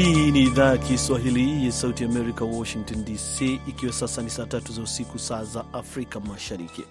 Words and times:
Hii 0.00 0.30
ni 0.30 0.42
idhaa 0.42 0.70
ya 0.70 0.78
Kiswahili 0.78 1.66
ya 1.66 1.72
Sauti 1.72 2.04
Amerika, 2.04 2.44
Washington 2.44 3.04
DC, 3.04 3.40
ikiwa 3.68 3.92
sasa 3.92 4.22
ni 4.22 4.30
saa 4.30 4.46
tatu 4.46 4.72
za 4.72 4.82
usiku, 4.82 5.18
saa 5.18 5.44
za 5.44 5.64
Afrika 5.72 6.20
Mashariki. 6.20 6.84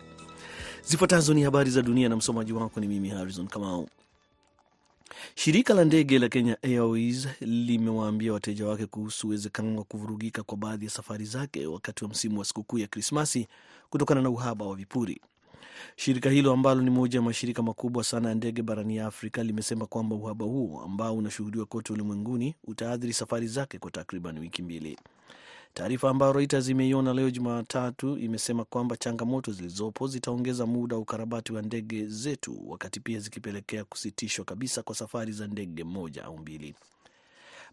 Zifuatazo 0.85 1.33
ni 1.33 1.43
habari 1.43 1.69
za 1.71 1.81
dunia 1.81 2.09
na 2.09 2.15
msomaji 2.15 2.53
wako 2.53 2.79
ni 2.79 2.87
mimi 2.87 3.09
Harrison 3.09 3.47
Kamau. 3.47 3.89
Shirika 5.35 5.73
la 5.73 5.85
ndege 5.85 6.19
la 6.19 6.29
Kenya 6.29 6.57
Airways 6.63 7.27
limewaambia 7.41 8.33
wateja 8.33 8.67
wake 8.67 8.85
kuhusu 8.85 9.27
uwezekano 9.27 9.77
wa 9.77 9.83
kuvurugika 9.83 10.43
kwa 10.43 10.57
baadhi 10.57 10.85
ya 10.85 10.91
safari 10.91 11.25
zake 11.25 11.65
wakati 11.67 12.03
wa 12.03 12.09
msimu 12.09 12.39
wa 12.39 12.45
sikukuu 12.45 12.77
ya 12.77 12.87
Krismasi 12.87 13.47
kutokana 13.89 14.21
na 14.21 14.29
uhaba 14.29 14.65
wa 14.65 14.75
vipuri. 14.75 15.21
Shirika 15.95 16.29
hilo 16.29 16.51
ambalo 16.53 16.81
ni 16.81 16.89
moja 16.89 17.19
ya 17.19 17.23
mashirika 17.23 17.61
makubwa 17.63 18.03
sana 18.03 18.29
ya 18.29 18.35
ndege 18.35 18.61
barani 18.61 18.99
Afrika 18.99 19.43
limesema 19.43 19.85
kwamba 19.85 20.15
uhaba 20.15 20.45
huo 20.45 20.81
ambao 20.83 21.17
unashuhudiwa 21.17 21.65
kote 21.65 21.93
ulimwenguni 21.93 22.55
utaathiri 22.63 23.13
safari 23.13 23.47
zake 23.47 23.79
kwa 23.79 23.91
takriban 23.91 24.39
wiki 24.39 24.61
mbili. 24.61 24.97
Taarifa 25.73 26.09
ambayo 26.09 26.33
Reuters 26.33 26.69
imeiona 26.69 27.13
leo 27.13 27.29
Jumatatu 27.29 28.17
imesema 28.17 28.65
kwamba 28.65 28.97
changamoto 28.97 29.51
zilizopo 29.51 30.07
zitaongeza 30.07 30.65
muda 30.65 30.95
wa 30.95 31.01
ukarabati 31.01 31.53
wa 31.53 31.61
ndege 31.61 32.05
zetu, 32.07 32.69
wakati 32.69 32.99
pia 32.99 33.19
zikipelekea 33.19 33.83
kusitishwa 33.83 34.45
kabisa 34.45 34.83
kwa 34.83 34.95
safari 34.95 35.31
za 35.31 35.47
ndege 35.47 35.83
moja 35.83 36.23
au 36.25 36.37
mbili. 36.37 36.75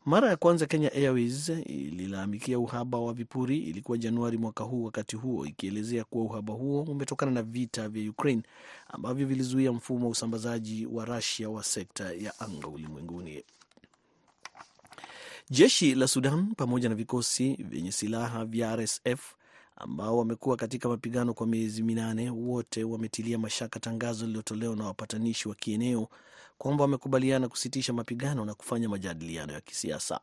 Mara 0.07 0.29
ya 0.29 0.37
kwanza 0.37 0.67
Kenya 0.67 0.93
Airways 0.93 1.49
ililalamikia 1.49 2.59
uhaba 2.59 2.99
wa 2.99 3.13
vipuri 3.13 3.59
ilikuwa 3.59 3.99
Januari 3.99 4.39
mwaka 4.39 4.65
huu, 4.65 4.85
wakati 4.85 5.17
huo 5.17 5.47
ikielezea 5.47 6.05
kuwa 6.05 6.25
uhaba 6.25 6.53
huo 6.55 6.83
umetokana 6.83 7.33
na 7.33 7.43
vita 7.43 7.89
vya 7.89 8.11
Ukraine 8.11 8.43
ambavyo 8.89 9.27
vilizuia 9.27 9.73
mfumo 9.73 10.05
wa 10.07 10.11
usambazaji 10.13 10.87
wa 10.87 11.05
Russia 11.05 11.49
wa 11.51 11.65
sekta 11.65 12.13
ya 12.13 12.41
anga 12.41 12.69
ulimwenguni. 12.69 13.45
Jeshi 15.51 15.95
la 15.95 16.09
Sudan 16.09 16.55
pamoja 16.55 16.89
na 16.89 16.95
vikosi 16.95 17.55
vyenye 17.55 17.93
silaha 17.93 18.45
vya 18.45 18.77
RSF 18.77 19.35
ambao 19.77 20.19
wamekuwa 20.19 20.57
katika 20.57 20.89
mapigano 20.89 21.35
kwa 21.35 21.47
miezi 21.47 21.83
minane, 21.83 22.31
wote 22.31 22.85
wametilia 22.85 23.39
mashaka 23.39 23.81
tangazo 23.81 24.25
lililotolewa 24.27 24.77
na 24.77 24.85
wapatanishi 24.85 25.49
wa 25.49 25.55
kieneo 25.55 26.09
kwamba 26.59 26.85
wamekubaliana 26.85 27.49
kusitisha 27.49 27.93
mapigano 27.93 28.45
na 28.45 28.55
kufanya 28.55 28.89
majadiliano 28.89 29.53
ya 29.53 29.61
kisiasa. 29.61 30.21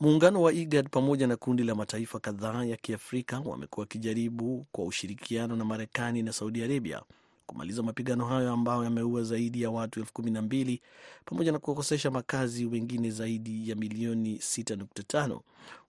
Muungano 0.00 0.42
wa 0.42 0.52
IGAD 0.52 0.88
pamoja 0.90 1.26
na 1.26 1.36
kundi 1.36 1.64
la 1.64 1.74
mataifa 1.74 2.20
kadhaa 2.20 2.64
ya 2.64 2.76
Kiafrika 2.76 3.40
wamekuwa 3.40 3.82
wakijaribu 3.82 4.66
kwa 4.72 4.84
ushirikiano 4.84 5.56
na 5.56 5.64
Marekani 5.64 6.22
na 6.22 6.32
Saudi 6.32 6.62
Arabia 6.64 7.02
kumaliza 7.46 7.82
mapigano 7.82 8.26
hayo 8.26 8.52
ambayo 8.52 8.84
yameua 8.84 9.22
zaidi 9.22 9.62
ya 9.62 9.70
watu 9.70 10.00
elfu 10.00 10.12
kumi 10.12 10.30
na 10.30 10.42
mbili 10.42 10.80
pamoja 11.24 11.52
na 11.52 11.58
kuwakosesha 11.58 12.10
makazi 12.10 12.66
wengine 12.66 13.10
zaidi 13.10 13.70
ya 13.70 13.76
milioni 13.76 14.36
6.5 14.36 15.40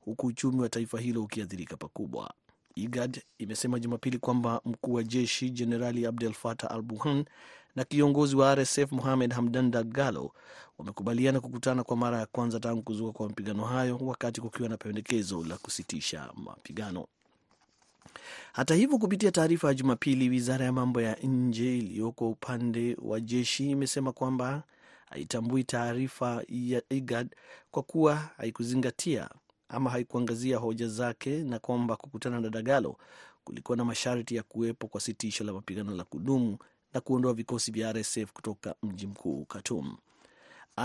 huku 0.01 0.27
uchumi 0.27 0.61
wa 0.61 0.69
taifa 0.69 0.99
hilo 0.99 1.23
ukiathirika 1.23 1.77
pakubwa. 1.77 2.33
IGAD 2.75 3.21
imesema 3.37 3.79
Jumapili 3.79 4.17
kwamba 4.17 4.61
mkuu 4.65 4.93
wa 4.93 5.03
jeshi 5.03 5.49
Jenerali 5.49 6.05
Abdel 6.05 6.33
Fattah 6.33 6.71
al 6.71 6.81
Burhan 6.81 7.25
na 7.75 7.83
kiongozi 7.83 8.35
wa 8.35 8.55
RSF 8.55 8.91
Mohamed 8.91 9.33
Hamdan 9.33 9.71
Dagalo 9.71 10.31
wamekubaliana 10.77 11.39
kukutana 11.41 11.83
kwa 11.83 11.97
mara 11.97 12.19
ya 12.19 12.25
kwanza 12.25 12.59
tangu 12.59 12.81
kuzuka 12.83 13.11
kwa 13.11 13.27
mapigano 13.29 13.63
hayo, 13.65 13.97
wakati 13.97 14.41
kukiwa 14.41 14.69
na 14.69 14.77
pendekezo 14.77 15.45
la 15.45 15.57
kusitisha 15.57 16.29
mapigano. 16.35 17.07
Hata 18.53 18.75
hivyo, 18.75 18.97
kupitia 18.97 19.31
taarifa 19.31 19.67
ya 19.67 19.73
Jumapili, 19.73 20.29
wizara 20.29 20.65
ya 20.65 20.71
mambo 20.71 21.01
ya 21.01 21.15
nje 21.15 21.77
iliyoko 21.77 22.29
upande 22.29 22.97
wa 23.01 23.19
jeshi 23.19 23.69
imesema 23.71 24.11
kwamba 24.11 24.63
haitambui 25.09 25.63
taarifa 25.63 26.43
ya 26.47 26.81
IGAD 26.89 27.35
kwa 27.71 27.83
kuwa 27.83 28.15
haikuzingatia 28.15 29.29
ama 29.69 29.89
haikuangazia 29.89 30.57
hoja 30.57 30.87
zake 30.87 31.43
na 31.43 31.59
kwamba 31.59 31.95
kukutana 31.95 32.39
na 32.39 32.49
Dagalo 32.49 32.97
kulikuwa 33.43 33.77
na 33.77 33.85
masharti 33.85 34.35
ya 34.35 34.43
kuwepo 34.43 34.87
kwa 34.87 35.01
sitisho 35.01 35.43
la 35.43 35.53
mapigano 35.53 35.95
la 35.95 36.03
kudumu 36.03 36.57
na 36.93 37.01
kuondoa 37.01 37.33
vikosi 37.33 37.71
vya 37.71 37.93
RSF 37.93 38.31
kutoka 38.33 38.75
mji 38.83 39.07
mkuu 39.07 39.45
Khartoum. 39.45 39.97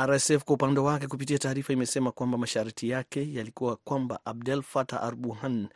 RSF 0.07 0.45
kwa 0.45 0.55
upande 0.55 0.81
wake, 0.81 1.07
kupitia 1.07 1.39
taarifa 1.39 1.73
imesema 1.73 2.13
kwamba 2.13 2.39
masharti 2.39 2.89
yake 2.89 3.33
yalikuwa 3.35 3.77
kwamba 3.77 4.21
Abdel 4.25 4.63
Fattah 4.63 5.03
al-Burhan 5.03 5.69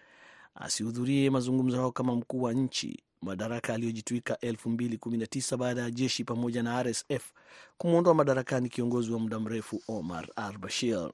asihudhurie 0.55 1.31
mazungumzo 1.31 1.77
hayo 1.77 1.93
kama 1.93 2.15
mkuu 2.17 2.43
wa 2.43 2.53
nchi, 2.53 3.03
madaraka 3.23 3.75
aliyojitwika 3.75 4.35
2019 4.35 5.57
baada 5.57 5.83
ya 5.83 5.91
jeshi 5.91 6.25
pamoja 6.25 6.63
na 6.63 6.83
RSF 6.83 7.33
kumwondoa 7.79 8.15
madarakani 8.15 8.69
kiongozi 8.69 9.13
wa 9.13 9.19
muda 9.19 9.39
mrefu 9.41 9.83
Omar 9.89 10.29
al-Bashir. 10.37 11.11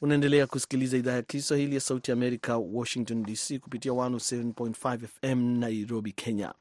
Unaendelea 0.00 0.46
kusikiliza 0.46 0.96
idhaa 0.96 1.12
ya 1.12 1.22
Kiswahili 1.22 1.74
ya 1.74 1.80
Sauti 1.80 2.10
ya 2.10 2.16
Amerika, 2.16 2.56
Washington 2.56 3.22
DC, 3.22 3.58
kupitia 3.58 3.92
107.5 3.92 5.06
FM 5.06 5.58
Nairobi, 5.58 6.12
Kenya. 6.12 6.54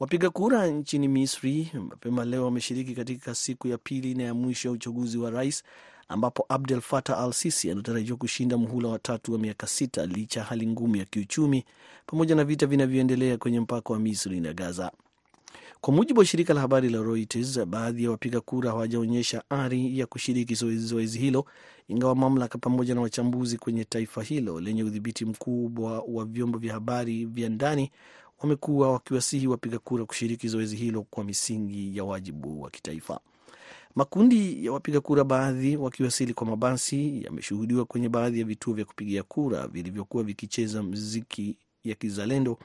Wapiga 0.00 0.30
kura 0.30 0.66
nchini 0.66 1.08
Misri 1.08 1.72
mapema 1.88 2.24
leo 2.24 2.44
wameshiriki 2.44 2.94
katika 2.94 3.34
siku 3.34 3.68
ya 3.68 3.78
pili 3.78 4.14
na 4.14 4.22
ya 4.22 4.34
mwisho 4.34 4.68
ya 4.68 4.72
uchaguzi 4.72 5.18
wa 5.18 5.30
rais 5.30 5.62
ambapo 6.08 6.46
Abdel 6.48 6.80
Fattah 6.80 7.18
al 7.20 7.32
Sisi 7.32 7.70
anatarajiwa 7.70 8.18
kushinda 8.18 8.56
muhula 8.56 8.88
wa 8.88 8.98
tatu 8.98 9.32
wa 9.32 9.38
miaka 9.38 9.66
sita 9.66 10.06
licha 10.06 10.40
ya 10.40 10.46
hali 10.46 10.66
ngumu 10.66 10.96
ya 10.96 11.04
kiuchumi 11.04 11.64
pamoja 12.06 12.34
na 12.34 12.44
vita 12.44 12.66
vinavyoendelea 12.66 13.36
kwenye 13.38 13.60
mpaka 13.60 13.92
wa 13.92 13.98
Misri 13.98 14.40
na 14.40 14.52
Gaza. 14.52 14.92
Kwa 15.80 15.94
mujibu 15.94 16.20
wa 16.20 16.26
shirika 16.26 16.54
la 16.54 16.60
habari 16.60 16.88
la 16.88 16.98
Reuters, 17.02 17.64
baadhi 17.64 18.04
ya 18.04 18.10
wapiga 18.10 18.40
kura 18.40 18.70
hawajaonyesha 18.70 19.42
ari 19.50 19.98
ya 19.98 20.06
kushiriki 20.06 20.54
zoezi 20.54 21.18
hilo, 21.18 21.46
ingawa 21.88 22.14
mamlaka 22.14 22.58
pamoja 22.58 22.94
na 22.94 23.00
wachambuzi 23.00 23.58
kwenye 23.58 23.84
taifa 23.84 24.22
hilo 24.22 24.60
lenye 24.60 24.84
udhibiti 24.84 25.24
mkubwa 25.24 26.04
wa 26.08 26.24
vyombo 26.24 26.58
vya 26.58 26.74
habari 26.74 27.24
vya 27.24 27.48
ndani 27.48 27.90
wamekuwa 28.42 28.92
wakiwasihi 28.92 29.46
wapiga 29.46 29.78
kura 29.78 30.04
kushiriki 30.04 30.48
zoezi 30.48 30.76
hilo 30.76 31.02
kwa 31.10 31.24
misingi 31.24 31.96
ya 31.96 32.04
wajibu 32.04 32.62
wa 32.62 32.70
kitaifa. 32.70 33.20
Makundi 33.94 34.66
ya 34.66 34.72
wapiga 34.72 35.00
kura, 35.00 35.24
baadhi 35.24 35.76
wakiwasili 35.76 36.34
kwa 36.34 36.46
mabasi, 36.46 37.24
yameshuhudiwa 37.24 37.84
kwenye 37.84 38.08
baadhi 38.08 38.38
ya 38.40 38.44
vituo 38.46 38.74
vya 38.74 38.84
kupigia 38.84 39.22
kura 39.22 39.66
vilivyokuwa 39.66 40.22
vikicheza 40.24 40.82
mziki 40.82 41.58
ya 41.84 41.94
kizalendo, 41.94 42.58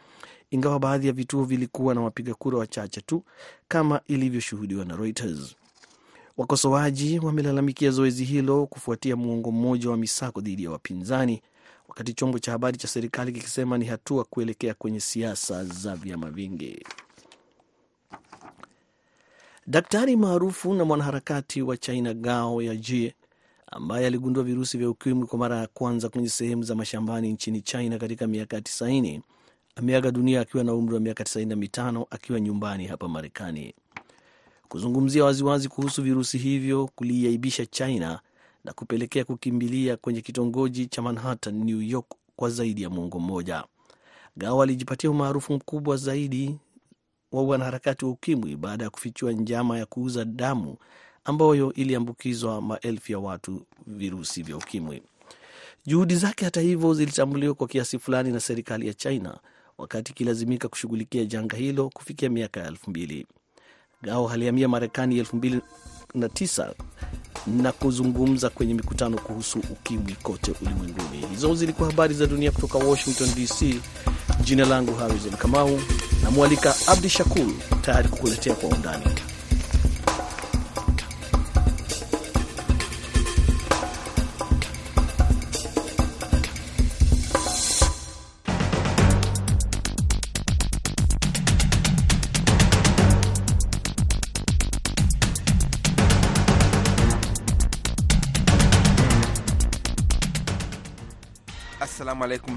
ingawa 0.51 0.79
baadhi 0.79 1.07
ya 1.07 1.13
vituo 1.13 1.43
vilikuwa 1.43 1.95
na 1.95 2.01
wapiga 2.01 2.33
kura 2.33 2.57
wachache 2.57 3.01
tu 3.01 3.23
kama 3.67 4.01
ilivyoshuhudiwa 4.07 4.85
na 4.85 4.95
Reuters. 4.95 5.55
Wakosoaji 6.37 7.19
wamelalamikia 7.19 7.91
zoezi 7.91 8.23
hilo 8.23 8.65
kufuatia 8.65 9.15
muongo 9.15 9.51
mmoja 9.51 9.89
wa 9.89 9.97
misako 9.97 10.41
dhidi 10.41 10.63
ya 10.63 10.71
wapinzani, 10.71 11.41
wakati 11.87 12.13
chombo 12.13 12.39
cha 12.39 12.51
habari 12.51 12.77
cha 12.77 12.87
serikali 12.87 13.31
kikisema 13.31 13.77
ni 13.77 13.85
hatua 13.85 14.23
kuelekea 14.23 14.73
kwenye 14.73 14.99
siasa 14.99 15.65
za 15.65 15.95
vyama 15.95 16.29
vingi. 16.29 16.85
Daktari 19.67 20.15
maarufu 20.15 20.73
na 20.73 20.85
mwanaharakati 20.85 21.61
wa 21.61 21.77
China 21.77 22.13
Gao 22.13 22.61
Yajie 22.61 23.15
ambaye 23.71 24.07
aligundua 24.07 24.43
virusi 24.43 24.77
vya 24.77 24.89
ukimwi 24.89 25.27
kwa 25.27 25.39
mara 25.39 25.57
ya 25.57 25.67
kwanza 25.67 26.09
kwenye 26.09 26.29
sehemu 26.29 26.63
za 26.63 26.75
mashambani 26.75 27.33
nchini 27.33 27.61
China 27.61 27.97
katika 27.97 28.27
miaka 28.27 28.55
ya 28.55 28.61
tisaini 28.61 29.21
ameaga 29.75 30.11
dunia 30.11 30.41
akiwa 30.41 30.63
na 30.63 30.73
umri 30.73 30.93
wa 30.93 30.99
miaka 30.99 31.23
tisaini 31.23 31.49
na 31.49 31.55
mitano 31.55 32.05
akiwa 32.09 32.39
nyumbani 32.39 32.87
hapa 32.87 33.07
Marekani. 33.07 33.73
Kuzungumzia 34.71 35.23
waziwazi 35.25 35.69
kuhusu 35.69 36.03
virusi 36.03 36.37
hivyo 36.37 36.89
kuliaibisha 36.95 37.65
China 37.65 38.19
na 38.63 38.73
kupelekea 38.73 39.25
kukimbilia 39.25 39.97
kwenye 39.97 40.21
kitongoji 40.21 40.85
cha 40.85 41.01
Manhattan, 41.01 41.63
New 41.63 41.81
York 41.81 42.05
kwa 42.35 42.49
zaidi 42.49 42.81
ya 42.81 42.89
mwongo 42.89 43.19
mmoja. 43.19 43.63
Gao 44.37 44.61
alijipatia 44.61 45.09
umaarufu 45.11 45.53
mkubwa 45.53 45.97
zaidi 45.97 46.57
wa 47.31 47.43
wanaharakati 47.43 48.05
wa 48.05 48.11
ukimwi 48.11 48.55
baada 48.55 48.83
ya 48.83 48.89
kufichua 48.89 49.31
njama 49.31 49.77
ya 49.77 49.85
kuuza 49.85 50.25
damu 50.25 50.77
ambayo 51.23 51.73
iliambukizwa 51.73 52.61
maelfu 52.61 53.11
ya 53.11 53.19
watu 53.19 53.61
virusi 53.87 54.43
vya 54.43 54.57
ukimwi. 54.57 55.01
Juhudi 55.85 56.15
zake 56.15 56.45
hata 56.45 56.61
hivyo 56.61 56.93
zilitambuliwa 56.93 57.53
kwa 57.53 57.67
kiasi 57.67 57.99
fulani 57.99 58.31
na 58.31 58.39
serikali 58.39 58.87
ya 58.87 58.93
China 58.93 59.39
wakati 59.77 60.11
ikilazimika 60.11 60.67
kushughulikia 60.67 61.25
janga 61.25 61.57
hilo 61.57 61.89
kufikia 61.89 62.29
miaka 62.29 62.59
ya 62.59 62.67
elfu 62.67 62.89
mbili. 62.89 63.27
Gao 64.03 64.29
alihamia 64.29 64.67
Marekani 64.67 65.17
elfu 65.19 65.35
mbili 65.35 65.61
na 66.13 66.29
tisa 66.29 66.73
na 67.47 67.71
kuzungumza 67.71 68.49
kwenye 68.49 68.73
mikutano 68.73 69.17
kuhusu 69.17 69.59
ukimwi 69.59 70.15
kote 70.23 70.53
ulimwenguni. 70.61 71.25
Hizo 71.29 71.55
zilikuwa 71.55 71.89
habari 71.89 72.13
za 72.13 72.25
dunia 72.27 72.51
kutoka 72.51 72.77
Washington 72.77 73.29
DC. 73.35 73.79
Jina 74.43 74.65
langu 74.65 74.95
Harrison 74.95 75.31
Kamau, 75.37 75.79
namwalika 76.23 76.75
Abdi 76.87 77.09
Shakur 77.09 77.47
tayari 77.81 78.09
kukuletea 78.09 78.55
kwa 78.55 78.69
undani. 78.69 79.03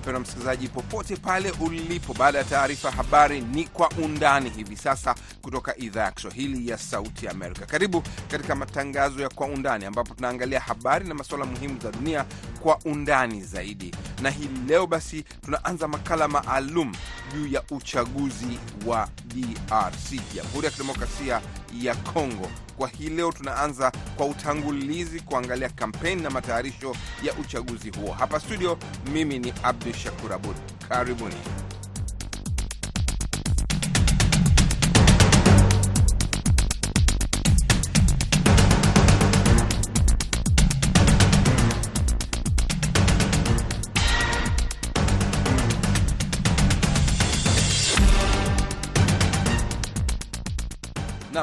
Mpendwa 0.05 0.21
msikilizaji, 0.21 0.69
popote 0.69 1.17
pale 1.17 1.51
ulipo. 1.61 2.15
Baada 2.15 2.39
ya 2.39 2.45
taarifa 2.45 2.91
habari, 2.91 3.41
ni 3.41 3.65
kwa 3.65 3.89
undani 3.91 4.51
hivi 4.51 4.77
sasa 4.77 5.15
kutoka 5.45 5.77
idhaa 5.77 6.05
ya 6.05 6.11
Kiswahili 6.13 6.69
ya 6.71 6.79
Sauti 6.79 7.29
Amerika. 7.29 7.67
Karibu 7.67 8.03
katika 8.29 8.55
matangazo 8.55 9.23
ya 9.23 9.29
kwa 9.29 9.47
undani, 9.47 9.85
ambapo 9.85 10.15
tunaangalia 10.15 10.61
habari 10.61 11.09
na 11.09 11.15
masuala 11.15 11.45
muhimu 11.45 11.81
za 11.81 11.93
dunia 11.93 12.25
kwa 12.61 12.79
undani 12.85 13.43
zaidi. 13.43 13.95
Na 14.23 14.31
hii 14.31 14.49
leo 14.69 14.87
basi 14.87 15.23
tunaanza 15.45 15.89
makala 15.89 16.29
maalum 16.29 16.93
juu 17.35 17.47
ya 17.47 17.63
uchaguzi 17.71 18.59
wa 18.87 19.09
DRC, 19.27 20.21
Jamhuri 20.35 20.65
ya 20.65 20.71
Kidemokrasia 20.71 21.41
ya 21.81 21.95
Kongo. 21.95 22.51
Kwa 22.77 22.89
hii 22.89 23.09
leo 23.09 23.33
tunaanza 23.33 23.93
kwa 24.17 24.27
utangulizi 24.27 25.21
kuangalia 25.21 25.69
kampeni 25.69 26.23
na 26.23 26.31
matayarisho 26.31 26.97
ya 27.23 27.35
uchaguzi 27.35 27.91
huo. 27.91 28.13
Hapa 28.13 28.41
studio, 28.41 28.79
mimi 29.13 29.39
ni 29.39 29.53
Abdu 29.63 29.93
Shakur 29.93 30.33
Abud. 30.33 30.57
Karibuni. 30.89 31.35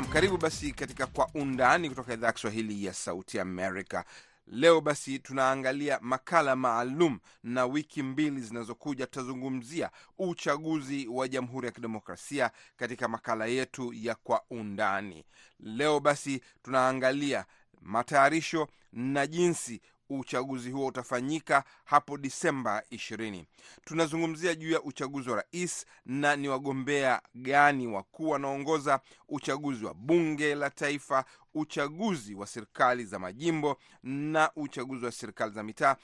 Naam, 0.01 0.13
karibu 0.13 0.38
basi 0.38 0.71
katika 0.71 1.07
Kwa 1.07 1.30
Undani 1.33 1.89
kutoka 1.89 2.13
idhaa 2.13 2.27
ya 2.27 2.33
Kiswahili 2.33 2.86
ya 2.86 2.94
Sauti 2.94 3.39
Amerika. 3.39 4.06
Leo 4.48 4.81
basi 4.81 5.19
tunaangalia 5.19 6.00
makala 6.01 6.56
maalum, 6.56 7.19
na 7.44 7.65
wiki 7.65 8.03
mbili 8.03 8.42
zinazokuja 8.42 9.06
tutazungumzia 9.06 9.89
uchaguzi 10.18 11.07
wa 11.07 11.27
Jamhuri 11.27 11.65
ya 11.68 11.71
Kidemokrasia 11.71 12.51
katika 12.77 13.07
makala 13.07 13.45
yetu 13.45 13.94
ya 13.94 14.15
Kwa 14.15 14.42
Undani. 14.50 15.25
Leo 15.59 16.00
basi 16.00 16.42
tunaangalia 16.63 17.45
matayarisho 17.81 18.68
na 18.94 19.27
jinsi 19.27 19.81
uchaguzi 20.19 20.71
huo 20.71 20.85
utafanyika 20.87 21.63
hapo 21.85 22.17
Disemba 22.17 22.83
20. 22.91 23.45
Tunazungumzia 23.85 24.55
juu 24.55 24.71
ya 24.71 24.81
uchaguzi 24.81 25.29
wa 25.29 25.35
rais 25.35 25.85
na 26.05 26.35
ni 26.35 26.47
wagombea 26.49 27.21
gani 27.35 27.87
wakuu 27.87 28.29
wanaongoza 28.29 28.99
uchaguzi 29.29 29.85
wa 29.85 29.93
bunge 29.93 30.55
la 30.55 30.69
taifa, 30.69 31.25
uchaguzi 31.53 32.35
wa 32.35 32.47
serikali 32.47 33.05
za 33.05 33.19
majimbo 33.19 33.77
na 34.03 34.51
uchaguzi 34.55 35.05
wa 35.05 35.11
serikali 35.11 35.51
za 35.53 35.63
mitaa, 35.63 35.95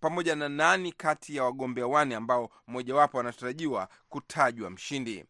pamoja 0.00 0.36
na 0.36 0.48
nani 0.48 0.92
kati 0.92 1.36
ya 1.36 1.44
wagombea 1.44 1.86
wane 1.86 2.14
ambao 2.14 2.50
mmojawapo 2.66 3.16
wanatarajiwa 3.16 3.88
kutajwa 4.08 4.70
mshindi 4.70 5.24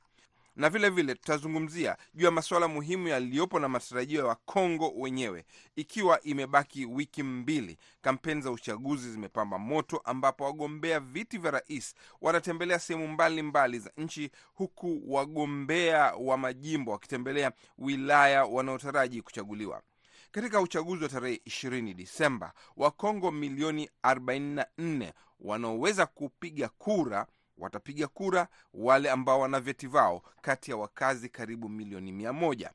na 0.57 0.71
vile 0.71 0.91
vile 0.91 1.15
tutazungumzia 1.15 1.97
juu 2.15 2.25
ya 2.25 2.31
masuala 2.31 2.69
muhimu 2.69 3.09
yaliyopo 3.09 3.59
na 3.59 3.69
matarajio 3.69 4.21
ya 4.21 4.27
Wakongo 4.27 4.93
wenyewe, 4.97 5.45
ikiwa 5.77 6.21
imebaki 6.23 6.87
wiki 6.87 7.23
mbili. 7.23 7.79
Kampeni 8.03 8.41
za 8.43 8.51
uchaguzi 8.51 9.11
zimepamba 9.13 9.59
moto, 9.59 9.97
ambapo 10.05 10.45
wagombea 10.45 11.01
viti 11.01 11.39
vya 11.39 11.51
rais 11.51 11.95
wanatembelea 12.21 12.79
sehemu 12.79 13.09
mbalimbali 13.09 13.79
za 13.79 13.91
nchi, 13.97 14.31
huku 14.55 15.03
wagombea 15.07 16.15
wa 16.15 16.39
majimbo 16.39 16.93
wakitembelea 16.93 17.53
wilaya 17.79 18.45
wanaotaraji 18.45 19.23
kuchaguliwa. 19.23 19.83
Katika 20.33 20.61
uchaguzi 20.61 21.03
wa 21.03 21.09
tarehe 21.09 21.41
20 21.47 21.95
Disemba, 21.95 22.53
Wakongo 22.77 23.31
milioni 23.31 23.91
44 24.03 25.13
wanaoweza 25.41 26.07
kupiga 26.07 26.69
kura 26.69 27.27
watapiga 27.59 28.07
kura. 28.09 28.49
Wale 28.75 29.11
ambao 29.11 29.41
wana 29.41 29.61
vyeti 29.61 29.87
vao 29.87 30.23
kati 30.43 30.71
ya 30.71 30.77
wakazi 30.77 31.29
karibu 31.29 31.69
milioni 31.69 32.13
mia 32.13 32.33
moja 32.33 32.71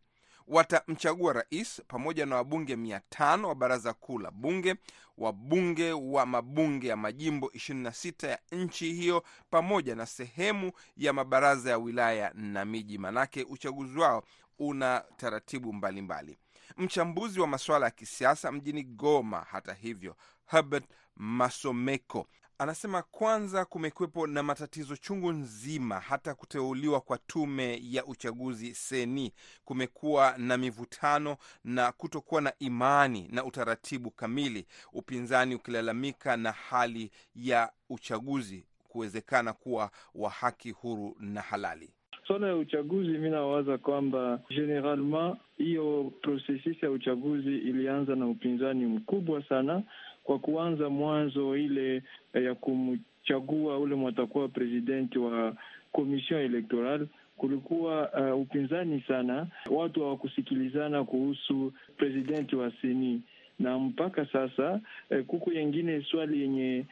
watamchagua 0.47 1.33
rais 1.33 1.81
pamoja 1.87 2.25
na 2.25 2.35
wabunge 2.35 2.75
mia 2.75 3.01
tano 3.09 3.47
wa 3.47 3.55
baraza 3.55 3.93
kuu 3.93 4.19
la 4.19 4.31
bunge, 4.31 4.75
wabunge 5.17 5.91
wa 5.91 6.25
mabunge 6.25 6.87
ya 6.87 6.97
majimbo 6.97 7.47
26 7.47 8.27
ya 8.29 8.39
nchi 8.51 8.93
hiyo, 8.93 9.23
pamoja 9.49 9.95
na 9.95 10.05
sehemu 10.05 10.71
ya 10.97 11.13
mabaraza 11.13 11.69
ya 11.69 11.77
wilaya 11.77 12.31
na 12.35 12.65
miji. 12.65 12.97
Manake 12.97 13.43
uchaguzi 13.43 13.99
wao 13.99 14.23
una 14.59 15.03
taratibu 15.17 15.73
mbalimbali. 15.73 16.37
Mchambuzi 16.77 17.39
wa 17.39 17.47
masuala 17.47 17.85
ya 17.85 17.91
kisiasa 17.91 18.51
mjini 18.51 18.83
Goma, 18.83 19.45
hata 19.51 19.73
hivyo, 19.73 20.15
Herbert 20.45 20.85
Masomeko 21.15 22.27
anasema 22.59 23.01
kwanza, 23.01 23.65
kumekwepo 23.65 24.27
na 24.27 24.43
matatizo 24.43 24.95
chungu 24.95 25.31
nzima. 25.31 25.99
Hata 25.99 26.35
kuteuliwa 26.35 27.01
kwa 27.01 27.17
tume 27.17 27.79
ya 27.83 28.05
uchaguzi 28.05 28.73
seni, 28.75 29.33
kumekuwa 29.65 30.35
na 30.37 30.57
mivutano 30.57 31.37
na 31.63 31.91
kutokuwa 31.91 32.41
na 32.41 32.53
imani 32.59 33.27
na 33.31 33.45
utaratibu 33.45 34.11
kamili, 34.11 34.65
upinzani 34.93 35.55
ukilalamika 35.55 36.37
na 36.37 36.51
hali 36.51 37.11
ya 37.35 37.71
uchaguzi 37.89 38.65
kuwezekana 38.87 39.53
kuwa 39.53 39.91
wa 40.15 40.29
haki, 40.29 40.71
huru 40.71 41.15
na 41.19 41.41
halali. 41.41 41.89
Swala 42.27 42.47
ya 42.47 42.55
uchaguzi, 42.55 43.09
mi 43.17 43.29
nawaza 43.29 43.77
kwamba 43.77 44.39
generalement 44.49 45.37
hiyo 45.57 46.13
prosesus 46.21 46.83
ya 46.83 46.91
uchaguzi 46.91 47.57
ilianza 47.57 48.15
na 48.15 48.27
upinzani 48.27 48.85
mkubwa 48.85 49.43
sana 49.43 49.83
kwa 50.29 50.39
kuanza 50.39 50.89
mwanzo 50.89 51.57
ile 51.57 52.03
ya 52.33 52.55
kumchagua 52.55 53.77
ule 53.79 53.95
mwatakuwa 53.95 54.47
presidenti 54.47 55.19
wa 55.19 55.55
komision 55.91 56.41
electoral, 56.41 57.07
kulikuwa 57.37 58.09
uh, 58.33 58.41
upinzani 58.41 59.03
sana, 59.07 59.47
watu 59.71 60.01
hawakusikilizana 60.01 61.03
kuhusu 61.03 61.73
presidenti 61.97 62.55
wa 62.55 62.71
seni 62.81 63.21
na 63.59 63.79
mpaka 63.79 64.25
sasa 64.25 64.79
eh, 65.09 65.23
kuku 65.25 65.51
yengine 65.51 66.01
swali 66.11 66.41
yenye 66.41 66.85